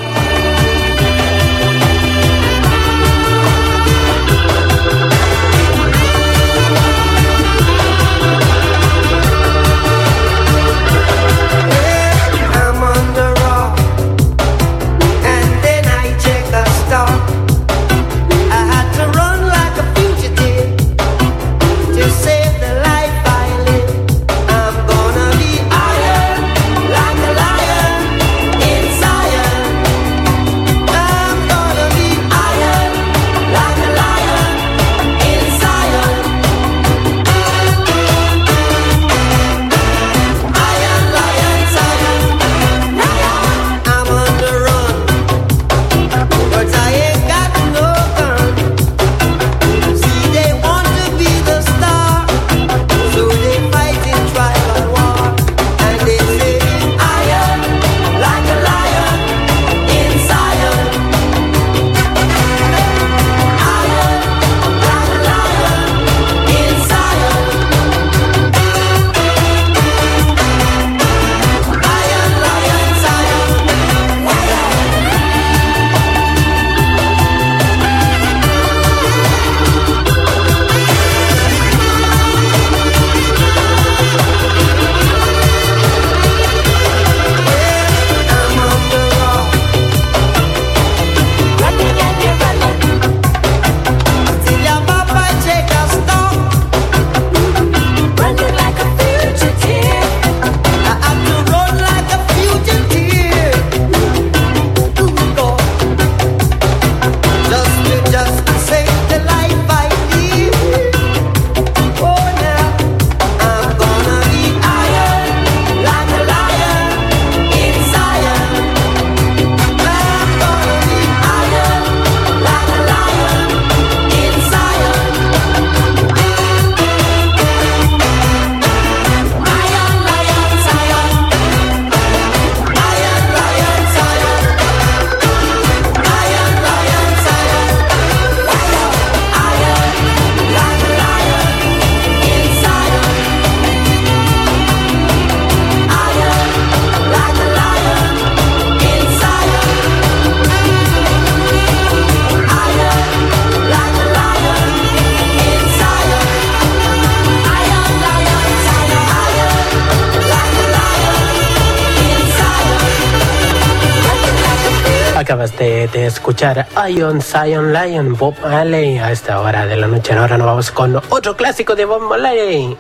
De 165.96 166.08
escuchar 166.08 166.68
Ion 166.90 167.22
Zion 167.22 167.72
Lion 167.72 168.18
Bob 168.18 168.36
Marley 168.42 168.98
a 168.98 169.14
esta 169.14 169.40
hora 169.40 169.66
de 169.66 169.78
la 169.78 169.88
noche. 169.88 170.12
Ahora 170.12 170.38
nos 170.38 170.46
vamos 170.46 170.70
con 170.72 170.94
otro 171.10 171.38
clásico 171.38 171.74
de 171.74 171.86
Bob 171.86 172.02
Marley. 172.02 172.76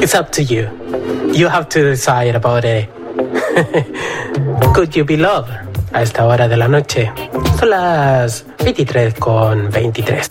It's 0.02 0.14
up 0.14 0.30
to 0.32 0.42
you. 0.42 0.68
You 1.32 1.48
have 1.48 1.70
to 1.70 1.82
decide 1.82 2.36
about 2.36 2.66
it. 2.66 2.90
Could 4.74 4.94
you 4.94 5.06
be 5.06 5.16
loved? 5.16 5.50
A 5.94 6.02
esta 6.02 6.26
hora 6.26 6.48
de 6.48 6.58
la 6.58 6.68
noche. 6.68 7.10
Son 7.58 7.70
las 7.70 8.44
23 8.62 9.14
con 9.14 9.70
23. 9.70 10.28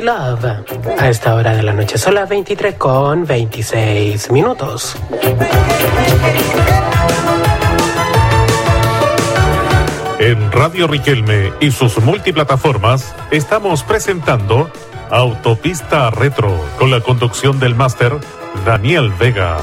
Love 0.00 0.64
a 0.98 1.08
esta 1.08 1.34
hora 1.34 1.54
de 1.54 1.62
la 1.62 1.72
noche. 1.72 1.98
Son 1.98 2.14
las 2.14 2.28
23 2.28 2.76
con 2.76 3.26
26 3.26 4.30
minutos. 4.30 4.96
En 10.18 10.52
Radio 10.52 10.86
Riquelme 10.86 11.52
y 11.60 11.70
sus 11.72 11.98
multiplataformas 11.98 13.14
estamos 13.30 13.82
presentando 13.82 14.70
Autopista 15.10 16.10
Retro 16.10 16.58
con 16.78 16.90
la 16.90 17.00
conducción 17.00 17.58
del 17.60 17.74
máster 17.74 18.16
Daniel 18.64 19.12
Vega. 19.18 19.58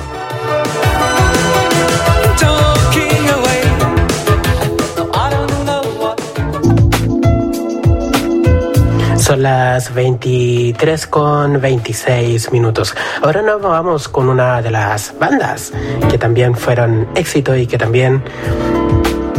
Son 9.30 9.44
las 9.44 9.94
23 9.94 11.06
con 11.06 11.62
26 11.62 12.52
minutos. 12.52 12.96
Ahora 13.22 13.44
nos 13.44 13.62
vamos 13.62 14.10
con 14.10 14.28
una 14.28 14.60
de 14.64 14.72
las 14.72 15.14
bandas 15.20 15.72
que 16.10 16.18
también 16.18 16.56
fueron 16.56 17.08
éxito 17.14 17.56
y 17.56 17.68
que 17.68 17.78
también... 17.78 18.24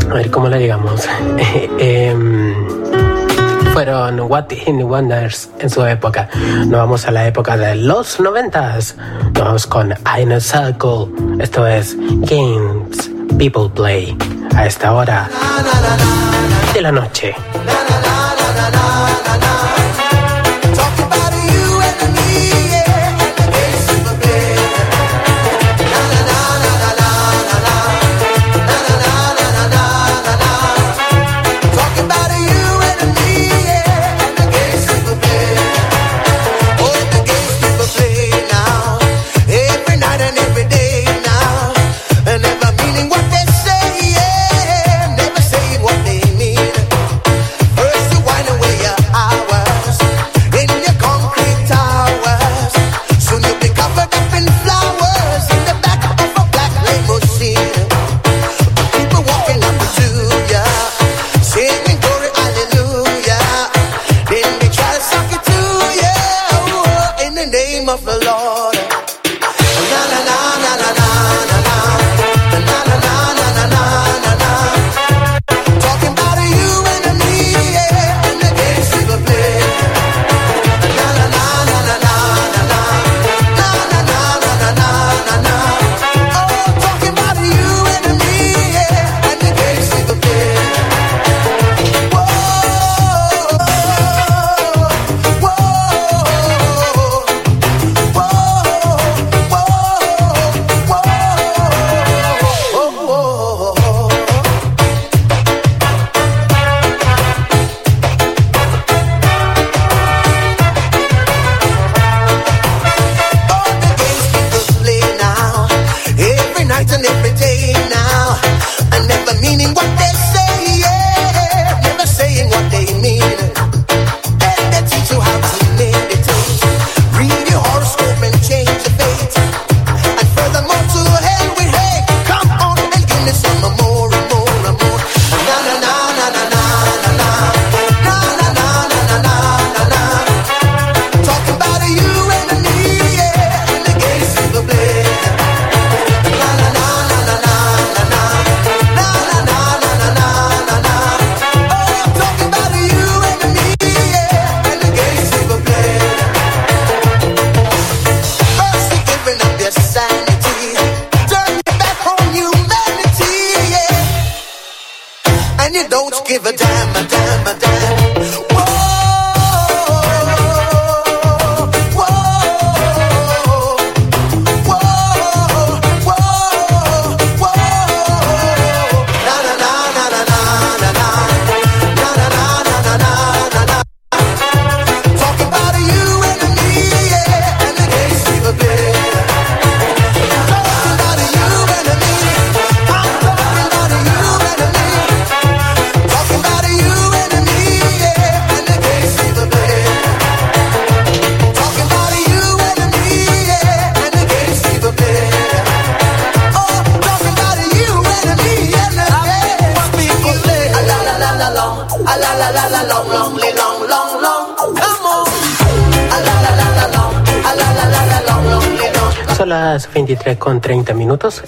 A 0.08 0.14
ver 0.14 0.30
cómo 0.30 0.46
la 0.46 0.58
llegamos. 0.58 1.08
eh, 1.38 1.68
eh, 1.80 2.54
fueron 3.72 4.20
What 4.20 4.52
in 4.64 4.78
the 4.78 4.84
Wonders 4.84 5.50
en 5.58 5.68
su 5.68 5.84
época. 5.84 6.28
Nos 6.36 6.78
vamos 6.78 7.06
a 7.06 7.10
la 7.10 7.26
época 7.26 7.56
de 7.56 7.74
los 7.74 8.20
noventas. 8.20 8.94
Nos 9.34 9.42
vamos 9.44 9.66
con 9.66 9.92
In 10.20 10.30
a 10.30 10.38
Circle. 10.38 11.08
Esto 11.40 11.66
es 11.66 11.96
Games 11.98 13.10
People 13.36 13.68
Play. 13.74 14.16
A 14.54 14.66
esta 14.66 14.92
hora 14.92 15.28
de 16.74 16.80
la 16.80 16.92
noche. 16.92 17.34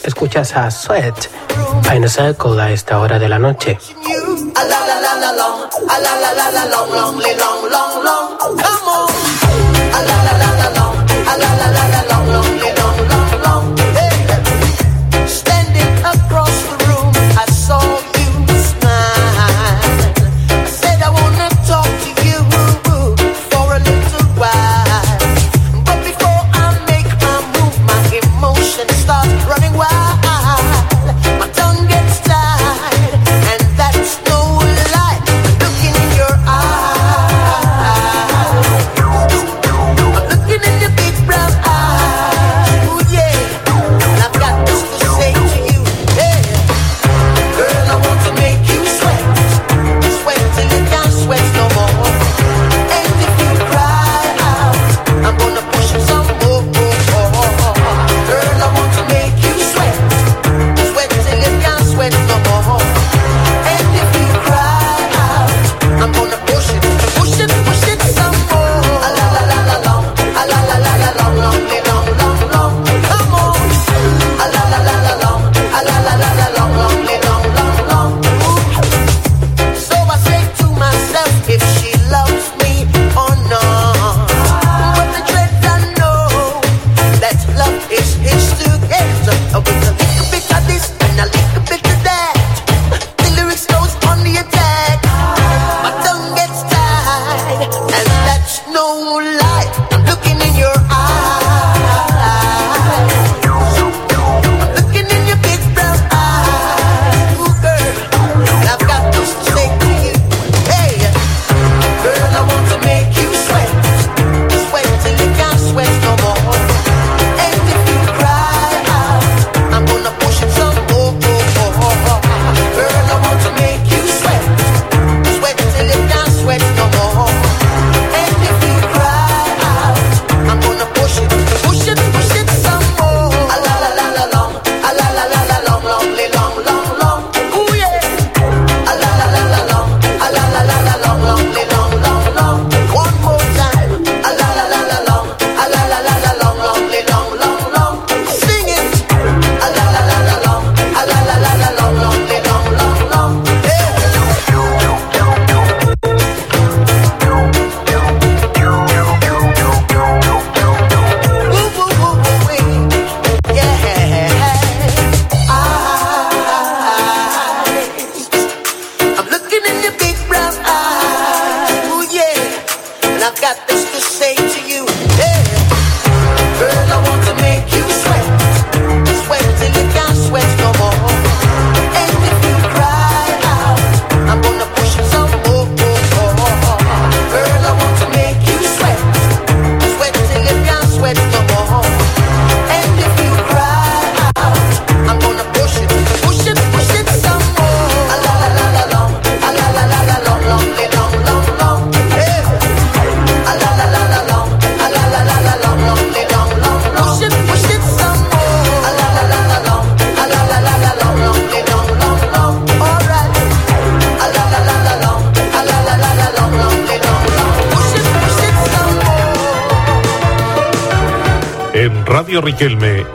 escuchas 0.05 0.55
a 0.57 0.71
Sweat 0.71 1.27
Final 1.83 2.09
Circle 2.09 2.61
a 2.63 2.71
esta 2.71 2.99
hora 2.99 3.19
de 3.19 3.29
la 3.29 3.39
noche. 3.39 3.79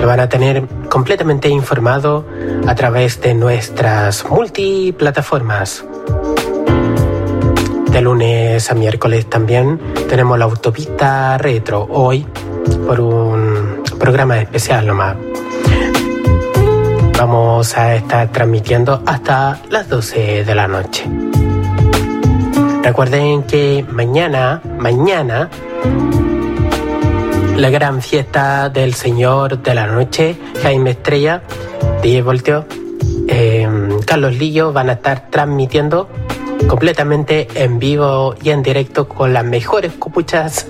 Lo 0.00 0.06
van 0.06 0.20
a 0.20 0.28
tener 0.28 0.66
completamente 0.88 1.48
informado 1.48 2.24
a 2.66 2.74
través 2.74 3.20
de 3.20 3.34
nuestras 3.34 4.24
multiplataformas. 4.28 5.84
De 7.92 8.00
lunes 8.00 8.70
a 8.70 8.74
miércoles 8.74 9.26
también 9.28 9.80
tenemos 10.08 10.38
la 10.38 10.44
autopista 10.44 11.36
retro 11.38 11.86
hoy 11.90 12.24
por 12.86 13.00
un 13.00 13.82
programa 13.98 14.38
especial 14.38 14.86
nomás. 14.86 15.16
Vamos 17.18 17.76
a 17.76 17.96
estar 17.96 18.30
transmitiendo 18.32 19.02
hasta 19.04 19.60
las 19.70 19.88
12 19.88 20.44
de 20.44 20.54
la 20.54 20.68
noche. 20.68 21.04
Recuerden 22.82 23.42
que 23.42 23.84
mañana, 23.90 24.62
mañana, 24.78 25.50
la 27.56 27.70
gran 27.70 28.00
fiesta 28.00 28.70
del 28.70 28.94
Señor 28.94 29.62
de 29.62 29.74
la 29.74 29.86
Noche, 29.86 30.36
Jaime 30.62 30.90
Estrella, 30.90 31.42
10 32.02 32.24
voltios, 32.24 32.64
eh, 33.28 33.68
Carlos 34.06 34.34
Lillo 34.36 34.72
van 34.72 34.88
a 34.88 34.94
estar 34.94 35.28
transmitiendo 35.30 36.08
completamente 36.68 37.48
en 37.54 37.78
vivo 37.78 38.34
y 38.42 38.50
en 38.50 38.62
directo 38.62 39.08
con 39.08 39.32
las 39.32 39.44
mejores 39.44 39.92
copuchas 39.98 40.66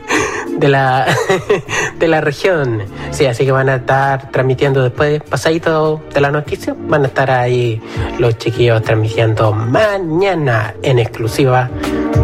de 0.58 0.68
la 0.68 1.06
de 1.98 2.08
la 2.08 2.20
región. 2.20 2.82
Sí, 3.10 3.26
así 3.26 3.44
que 3.44 3.52
van 3.52 3.68
a 3.68 3.76
estar 3.76 4.30
transmitiendo 4.30 4.82
después, 4.82 5.22
pasadito 5.22 6.02
de 6.12 6.20
la 6.20 6.30
noticia, 6.30 6.74
van 6.78 7.04
a 7.04 7.06
estar 7.08 7.30
ahí 7.30 7.80
los 8.18 8.36
chiquillos 8.38 8.82
transmitiendo 8.82 9.52
mañana 9.52 10.74
en 10.82 10.98
exclusiva 10.98 11.70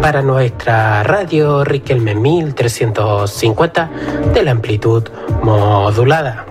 para 0.00 0.22
nuestra 0.22 1.02
radio 1.02 1.64
Riquelme 1.64 2.14
1350 2.14 3.90
de 4.34 4.42
la 4.42 4.50
amplitud 4.50 5.04
modulada. 5.42 6.46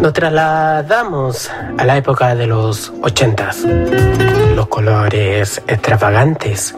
Nos 0.00 0.12
trasladamos 0.12 1.50
a 1.78 1.84
la 1.84 1.96
época 1.96 2.34
de 2.34 2.46
los 2.46 2.92
ochentas. 3.02 3.64
Los 4.54 4.68
colores 4.68 5.62
extravagantes. 5.66 6.74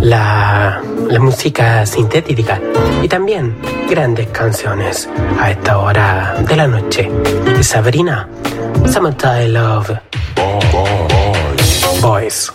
La, 0.00 0.80
la 1.08 1.20
música 1.20 1.84
sintética 1.84 2.60
y 3.02 3.08
también 3.08 3.56
grandes 3.88 4.28
canciones 4.28 5.08
a 5.38 5.50
esta 5.50 5.78
hora 5.78 6.36
de 6.48 6.56
la 6.56 6.66
noche. 6.66 7.10
Sabrina, 7.60 8.28
Samantha 8.86 9.42
I 9.42 9.48
Love 9.48 10.00
boys, 10.72 12.00
boys. 12.00 12.50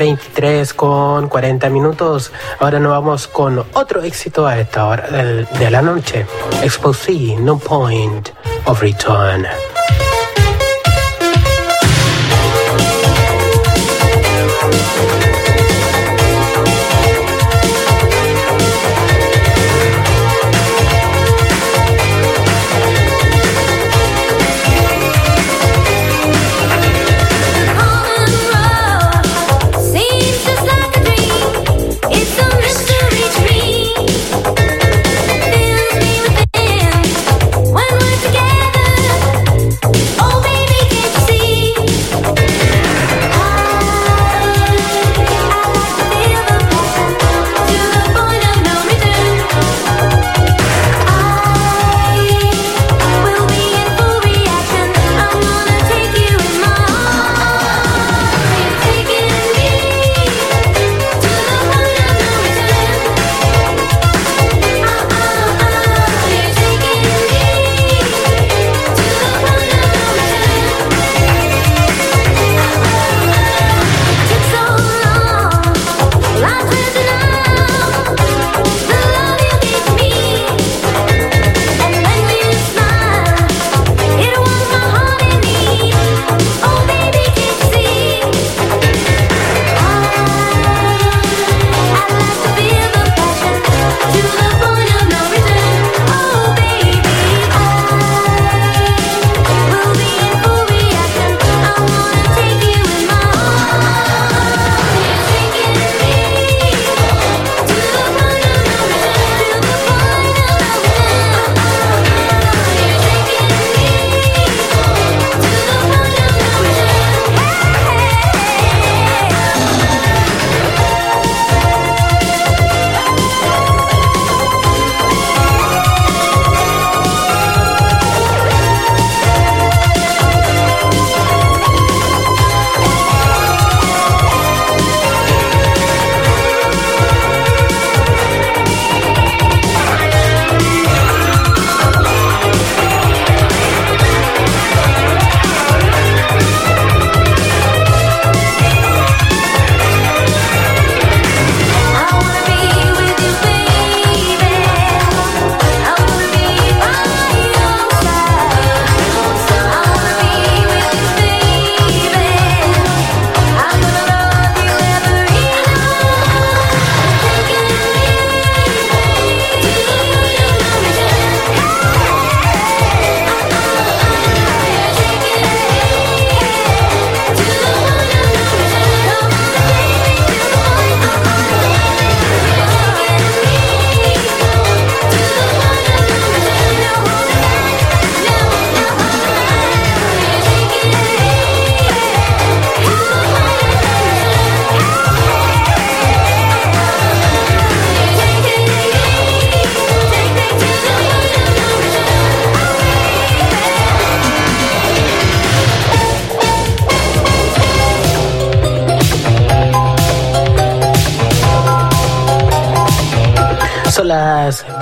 23 0.00 0.72
con 0.72 1.28
40 1.28 1.68
minutos. 1.68 2.32
Ahora 2.58 2.80
nos 2.80 2.90
vamos 2.90 3.28
con 3.28 3.62
otro 3.74 4.02
éxito 4.02 4.46
a 4.46 4.58
esta 4.58 4.86
hora 4.86 5.06
de 5.06 5.70
la 5.70 5.82
noche. 5.82 6.26
Exposé 6.62 7.36
No 7.38 7.58
Point 7.58 8.30
of 8.64 8.80
Return. 8.80 9.46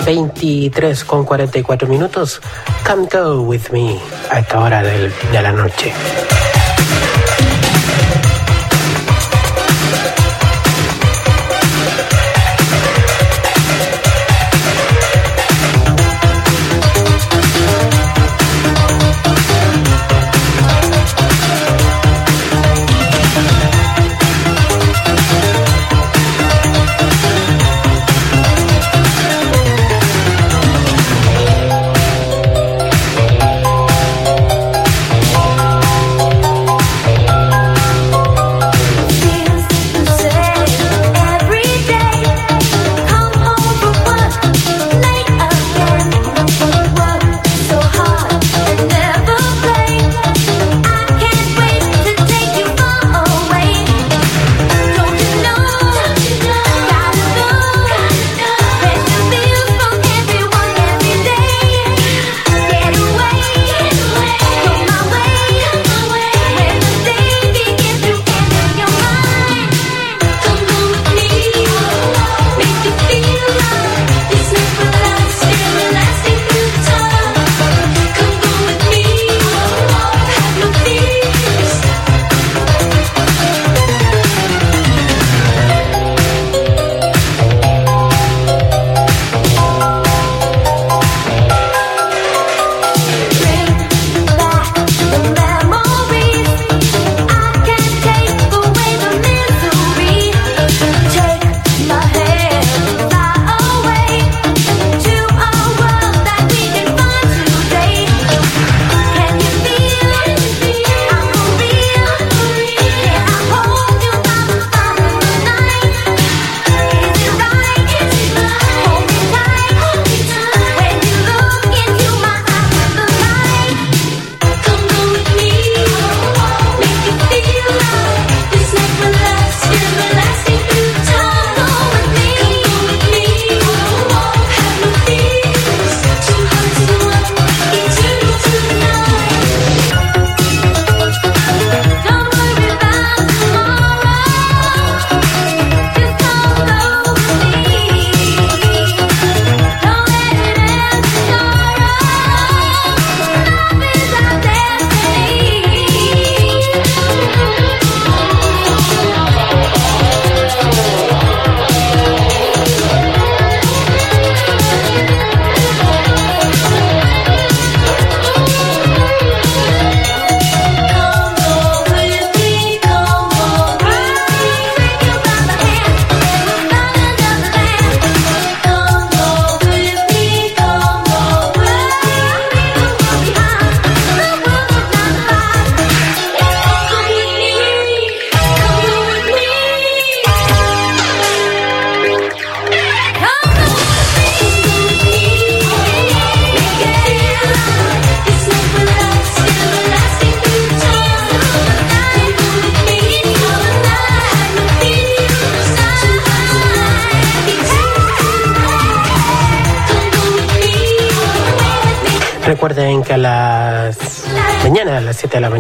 23 0.08 1.04
con 1.04 1.26
44 1.26 1.86
minutos, 1.86 2.40
Come 2.86 3.08
Go 3.12 3.42
With 3.42 3.68
Me, 3.72 3.98
a 4.30 4.38
esta 4.38 4.58
hora 4.58 4.82
del, 4.82 5.12
de 5.30 5.42
la 5.42 5.52
noche. 5.52 5.92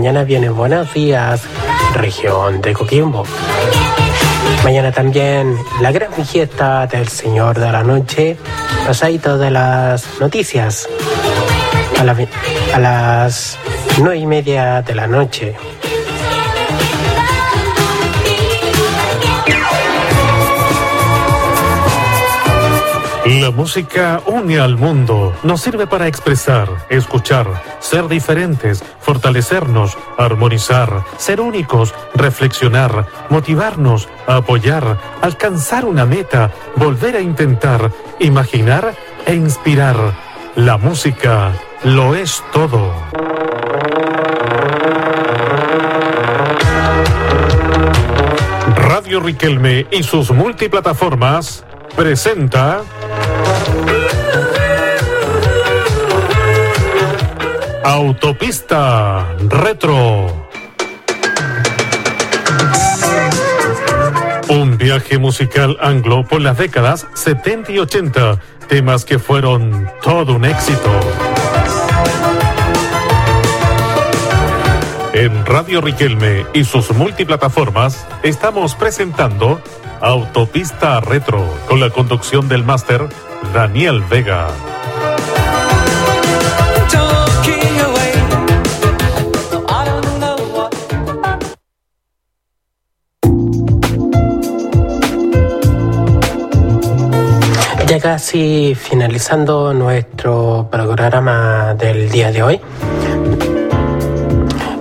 Mañana, 0.08 0.24
viene 0.24 0.48
Buenos 0.48 0.94
Días, 0.94 1.42
región 1.92 2.62
de 2.62 2.72
Coquimbo. 2.72 3.24
Mañana 4.64 4.90
también 4.90 5.54
la 5.82 5.92
gran 5.92 6.10
fiesta 6.24 6.86
del 6.86 7.08
Señor 7.08 7.58
de 7.58 7.70
la 7.70 7.82
Noche, 7.82 8.38
pasadito 8.86 9.36
de 9.36 9.50
las 9.50 10.06
noticias, 10.18 10.88
a, 12.00 12.04
la- 12.04 12.16
a 12.72 12.78
las 12.78 13.58
9 13.98 14.16
y 14.16 14.24
media 14.24 14.80
de 14.80 14.94
la 14.94 15.06
noche. 15.06 15.54
La 23.26 23.50
música 23.50 24.22
une 24.26 24.58
al 24.58 24.76
mundo, 24.76 25.34
nos 25.42 25.60
sirve 25.60 25.86
para 25.86 26.06
expresar, 26.06 26.66
escuchar, 26.88 27.46
ser 27.78 28.08
diferentes, 28.08 28.82
fortalecernos, 29.28 29.98
armonizar, 30.16 31.04
ser 31.18 31.42
únicos, 31.42 31.94
reflexionar, 32.14 33.06
motivarnos, 33.28 34.08
apoyar, 34.26 34.98
alcanzar 35.20 35.84
una 35.84 36.06
meta, 36.06 36.50
volver 36.76 37.14
a 37.14 37.20
intentar, 37.20 37.92
imaginar 38.20 38.94
e 39.26 39.34
inspirar. 39.34 39.96
La 40.56 40.78
música 40.78 41.52
lo 41.84 42.14
es 42.14 42.42
todo. 42.54 42.90
Radio 48.76 49.20
Riquelme 49.20 49.86
y 49.90 50.04
sus 50.04 50.30
multiplataformas 50.30 51.66
presenta 51.94 52.80
Autopista 57.88 59.34
Retro. 59.48 60.46
Un 64.50 64.76
viaje 64.76 65.16
musical 65.16 65.78
anglo 65.80 66.22
por 66.22 66.42
las 66.42 66.58
décadas 66.58 67.06
70 67.14 67.72
y 67.72 67.78
80, 67.78 68.40
temas 68.68 69.06
que 69.06 69.18
fueron 69.18 69.90
todo 70.02 70.34
un 70.34 70.44
éxito. 70.44 71.00
En 75.14 75.46
Radio 75.46 75.80
Riquelme 75.80 76.44
y 76.52 76.64
sus 76.64 76.90
multiplataformas 76.90 78.06
estamos 78.22 78.74
presentando 78.74 79.62
Autopista 80.02 81.00
Retro 81.00 81.42
con 81.66 81.80
la 81.80 81.88
conducción 81.88 82.48
del 82.48 82.64
máster 82.64 83.08
Daniel 83.54 84.02
Vega. 84.10 84.48
Casi 98.10 98.74
finalizando 98.74 99.74
nuestro 99.74 100.66
programa 100.70 101.74
del 101.74 102.08
día 102.08 102.32
de 102.32 102.42
hoy. 102.42 102.60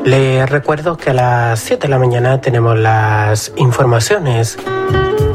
Les 0.05 0.49
recuerdo 0.49 0.95
que 0.95 1.09
a 1.09 1.13
las 1.13 1.59
7 1.59 1.87
de 1.87 1.89
la 1.89 1.99
mañana 1.99 2.39
tenemos 2.39 2.79
las 2.79 3.51
informaciones 3.57 4.57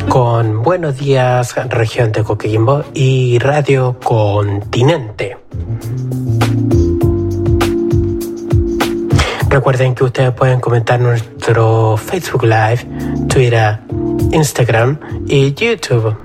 con 0.08 0.62
Buenos 0.62 0.96
Días, 0.96 1.54
región 1.68 2.12
de 2.12 2.24
Coquimbo 2.24 2.82
y 2.94 3.38
Radio 3.40 3.98
Continente. 4.02 5.36
Recuerden 9.50 9.94
que 9.94 10.04
ustedes 10.04 10.32
pueden 10.32 10.60
comentar 10.60 10.98
nuestro 10.98 11.98
Facebook 11.98 12.44
Live, 12.44 12.86
Twitter, 13.28 13.80
Instagram 14.32 14.98
y 15.26 15.52
YouTube. 15.52 16.16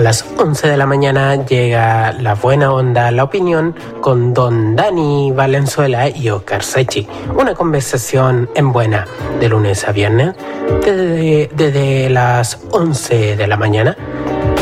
A 0.00 0.02
las 0.02 0.24
11 0.38 0.66
de 0.66 0.78
la 0.78 0.86
mañana 0.86 1.44
llega 1.44 2.12
La 2.12 2.32
Buena 2.34 2.72
Onda, 2.72 3.10
La 3.10 3.22
Opinión 3.22 3.74
con 4.00 4.32
Don 4.32 4.74
Dani 4.74 5.30
Valenzuela 5.30 6.08
y 6.08 6.30
Oscar 6.30 6.62
Sechi. 6.62 7.06
Una 7.36 7.52
conversación 7.52 8.48
en 8.54 8.72
buena 8.72 9.06
de 9.40 9.50
lunes 9.50 9.86
a 9.86 9.92
viernes 9.92 10.34
desde, 10.82 11.50
desde 11.54 12.08
las 12.08 12.60
11 12.70 13.36
de 13.36 13.46
la 13.46 13.58
mañana 13.58 13.94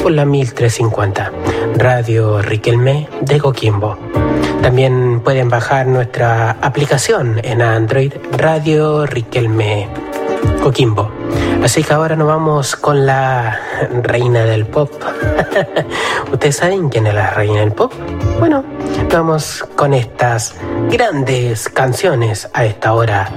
por 0.02 0.10
la 0.10 0.24
1350. 0.24 1.30
Radio 1.76 2.42
Riquelme 2.42 3.08
de 3.20 3.38
Coquimbo. 3.38 3.96
También 4.60 5.20
pueden 5.20 5.48
bajar 5.48 5.86
nuestra 5.86 6.56
aplicación 6.60 7.40
en 7.44 7.62
Android 7.62 8.12
Radio 8.36 9.06
Riquelme 9.06 9.88
Coquimbo. 10.62 11.10
Así 11.62 11.82
que 11.82 11.92
ahora 11.92 12.16
nos 12.16 12.28
vamos 12.28 12.76
con 12.76 13.04
la 13.04 13.58
reina 14.02 14.44
del 14.44 14.66
pop. 14.66 14.90
¿Ustedes 16.32 16.56
saben 16.56 16.88
quién 16.88 17.06
es 17.06 17.14
la 17.14 17.30
reina 17.30 17.60
del 17.60 17.72
pop? 17.72 17.92
Bueno, 18.38 18.64
vamos 19.12 19.64
con 19.74 19.94
estas 19.94 20.54
grandes 20.90 21.68
canciones 21.68 22.48
a 22.52 22.64
esta 22.64 22.92
hora 22.92 23.30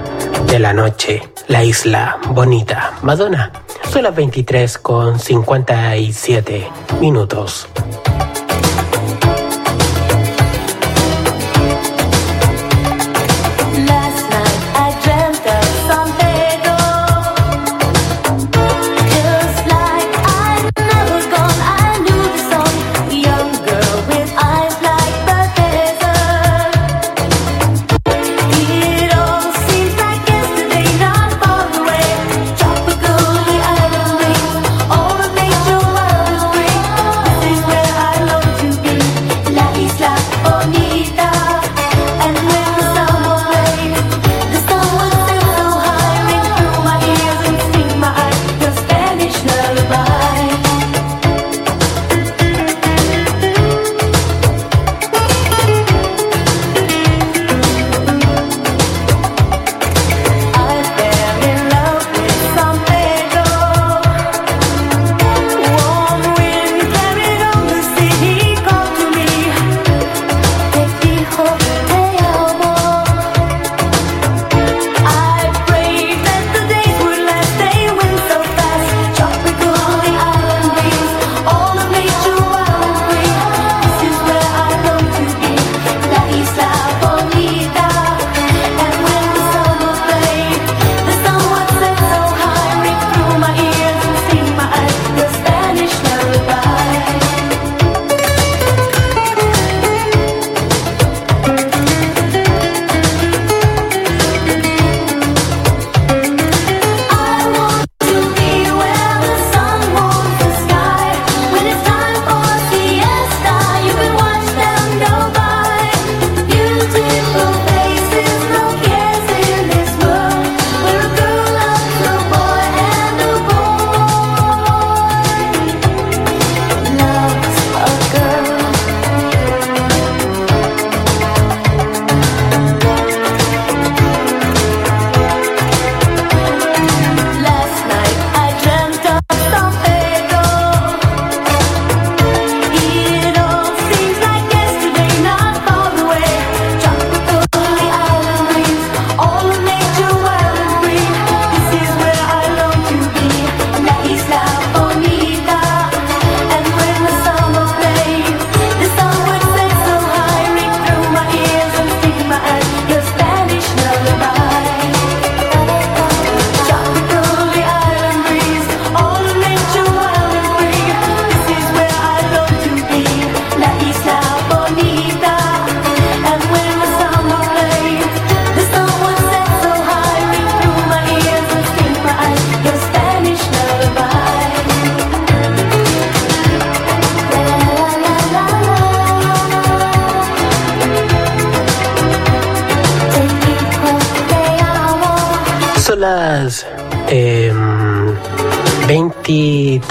de 0.46 0.58
la 0.58 0.72
noche. 0.72 1.22
La 1.48 1.64
isla 1.64 2.18
bonita. 2.30 2.92
Madonna. 3.02 3.50
Son 3.90 4.04
las 4.04 4.14
23 4.14 4.78
con 4.78 5.18
57 5.18 6.68
minutos. 7.00 7.68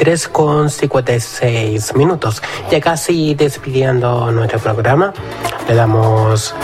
23 0.01 0.27
con 0.29 0.69
56 0.71 1.95
minutos. 1.95 2.41
Ya 2.71 2.81
casi 2.81 3.35
despidiendo 3.35 4.31
nuestro 4.31 4.57
programa. 4.57 5.13
Le 5.67 5.75
damos 5.75 6.55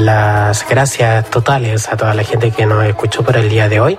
las 0.00 0.68
gracias 0.68 1.30
totales 1.30 1.86
a 1.88 1.96
toda 1.96 2.14
la 2.14 2.24
gente 2.24 2.50
que 2.50 2.66
nos 2.66 2.84
escuchó 2.84 3.22
por 3.22 3.36
el 3.36 3.48
día 3.48 3.68
de 3.68 3.78
hoy. 3.78 3.96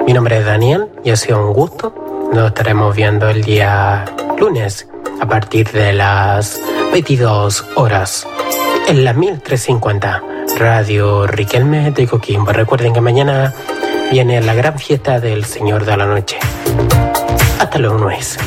Mi 0.05 0.13
nombre 0.13 0.39
es 0.39 0.45
Daniel 0.45 0.87
y 1.03 1.11
ha 1.11 1.15
sido 1.15 1.45
un 1.45 1.53
gusto. 1.53 1.93
Nos 2.33 2.47
estaremos 2.47 2.95
viendo 2.95 3.29
el 3.29 3.43
día 3.43 4.05
lunes 4.37 4.87
a 5.21 5.27
partir 5.27 5.71
de 5.71 5.93
las 5.93 6.59
22 6.91 7.65
horas 7.75 8.27
en 8.87 9.03
la 9.03 9.13
1350 9.13 10.23
Radio 10.57 11.27
Riquelme 11.27 11.91
de 11.91 12.07
Coquimbo. 12.07 12.51
Recuerden 12.51 12.93
que 12.93 13.01
mañana 13.01 13.53
viene 14.11 14.41
la 14.41 14.53
gran 14.53 14.77
fiesta 14.77 15.19
del 15.19 15.45
Señor 15.45 15.85
de 15.85 15.97
la 15.97 16.05
Noche. 16.05 16.37
Hasta 17.59 17.79
luego, 17.79 18.09
es. 18.09 18.37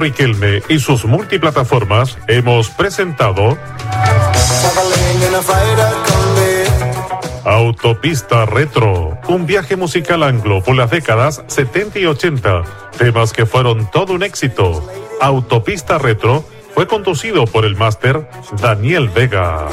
Riquelme 0.00 0.62
y 0.68 0.78
sus 0.78 1.04
multiplataformas 1.04 2.16
hemos 2.26 2.70
presentado 2.70 3.58
Autopista 7.44 8.46
Retro, 8.46 9.18
un 9.28 9.46
viaje 9.46 9.76
musical 9.76 10.22
anglo 10.22 10.62
por 10.62 10.74
las 10.74 10.90
décadas 10.90 11.42
70 11.48 11.98
y 11.98 12.06
80, 12.06 12.62
temas 12.96 13.32
que 13.32 13.44
fueron 13.44 13.90
todo 13.90 14.14
un 14.14 14.22
éxito. 14.22 14.88
Autopista 15.20 15.98
Retro 15.98 16.44
fue 16.74 16.86
conducido 16.86 17.44
por 17.44 17.66
el 17.66 17.76
máster 17.76 18.26
Daniel 18.60 19.10
Vega. 19.10 19.68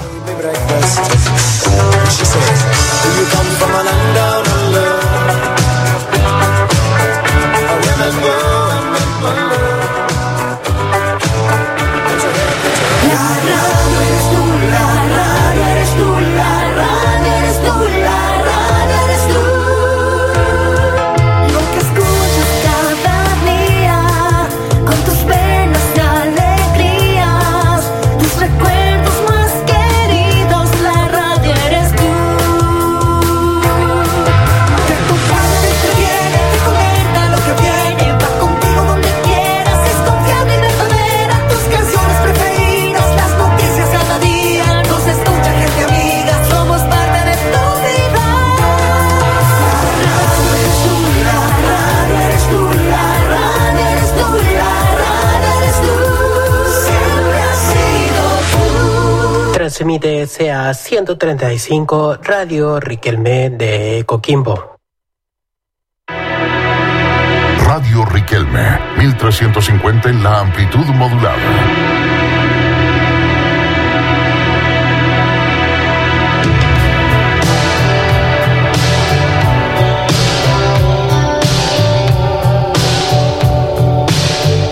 Transmite 60.27 60.49
CA 60.49 60.73
135 60.73 62.19
Radio 62.21 62.79
Riquelme 62.79 63.49
de 63.51 64.03
Coquimbo. 64.05 64.77
Radio 66.07 68.05
Riquelme, 68.05 68.79
1350 68.97 70.09
en 70.09 70.23
la 70.23 70.39
amplitud 70.39 70.85
modulada. 70.95 71.37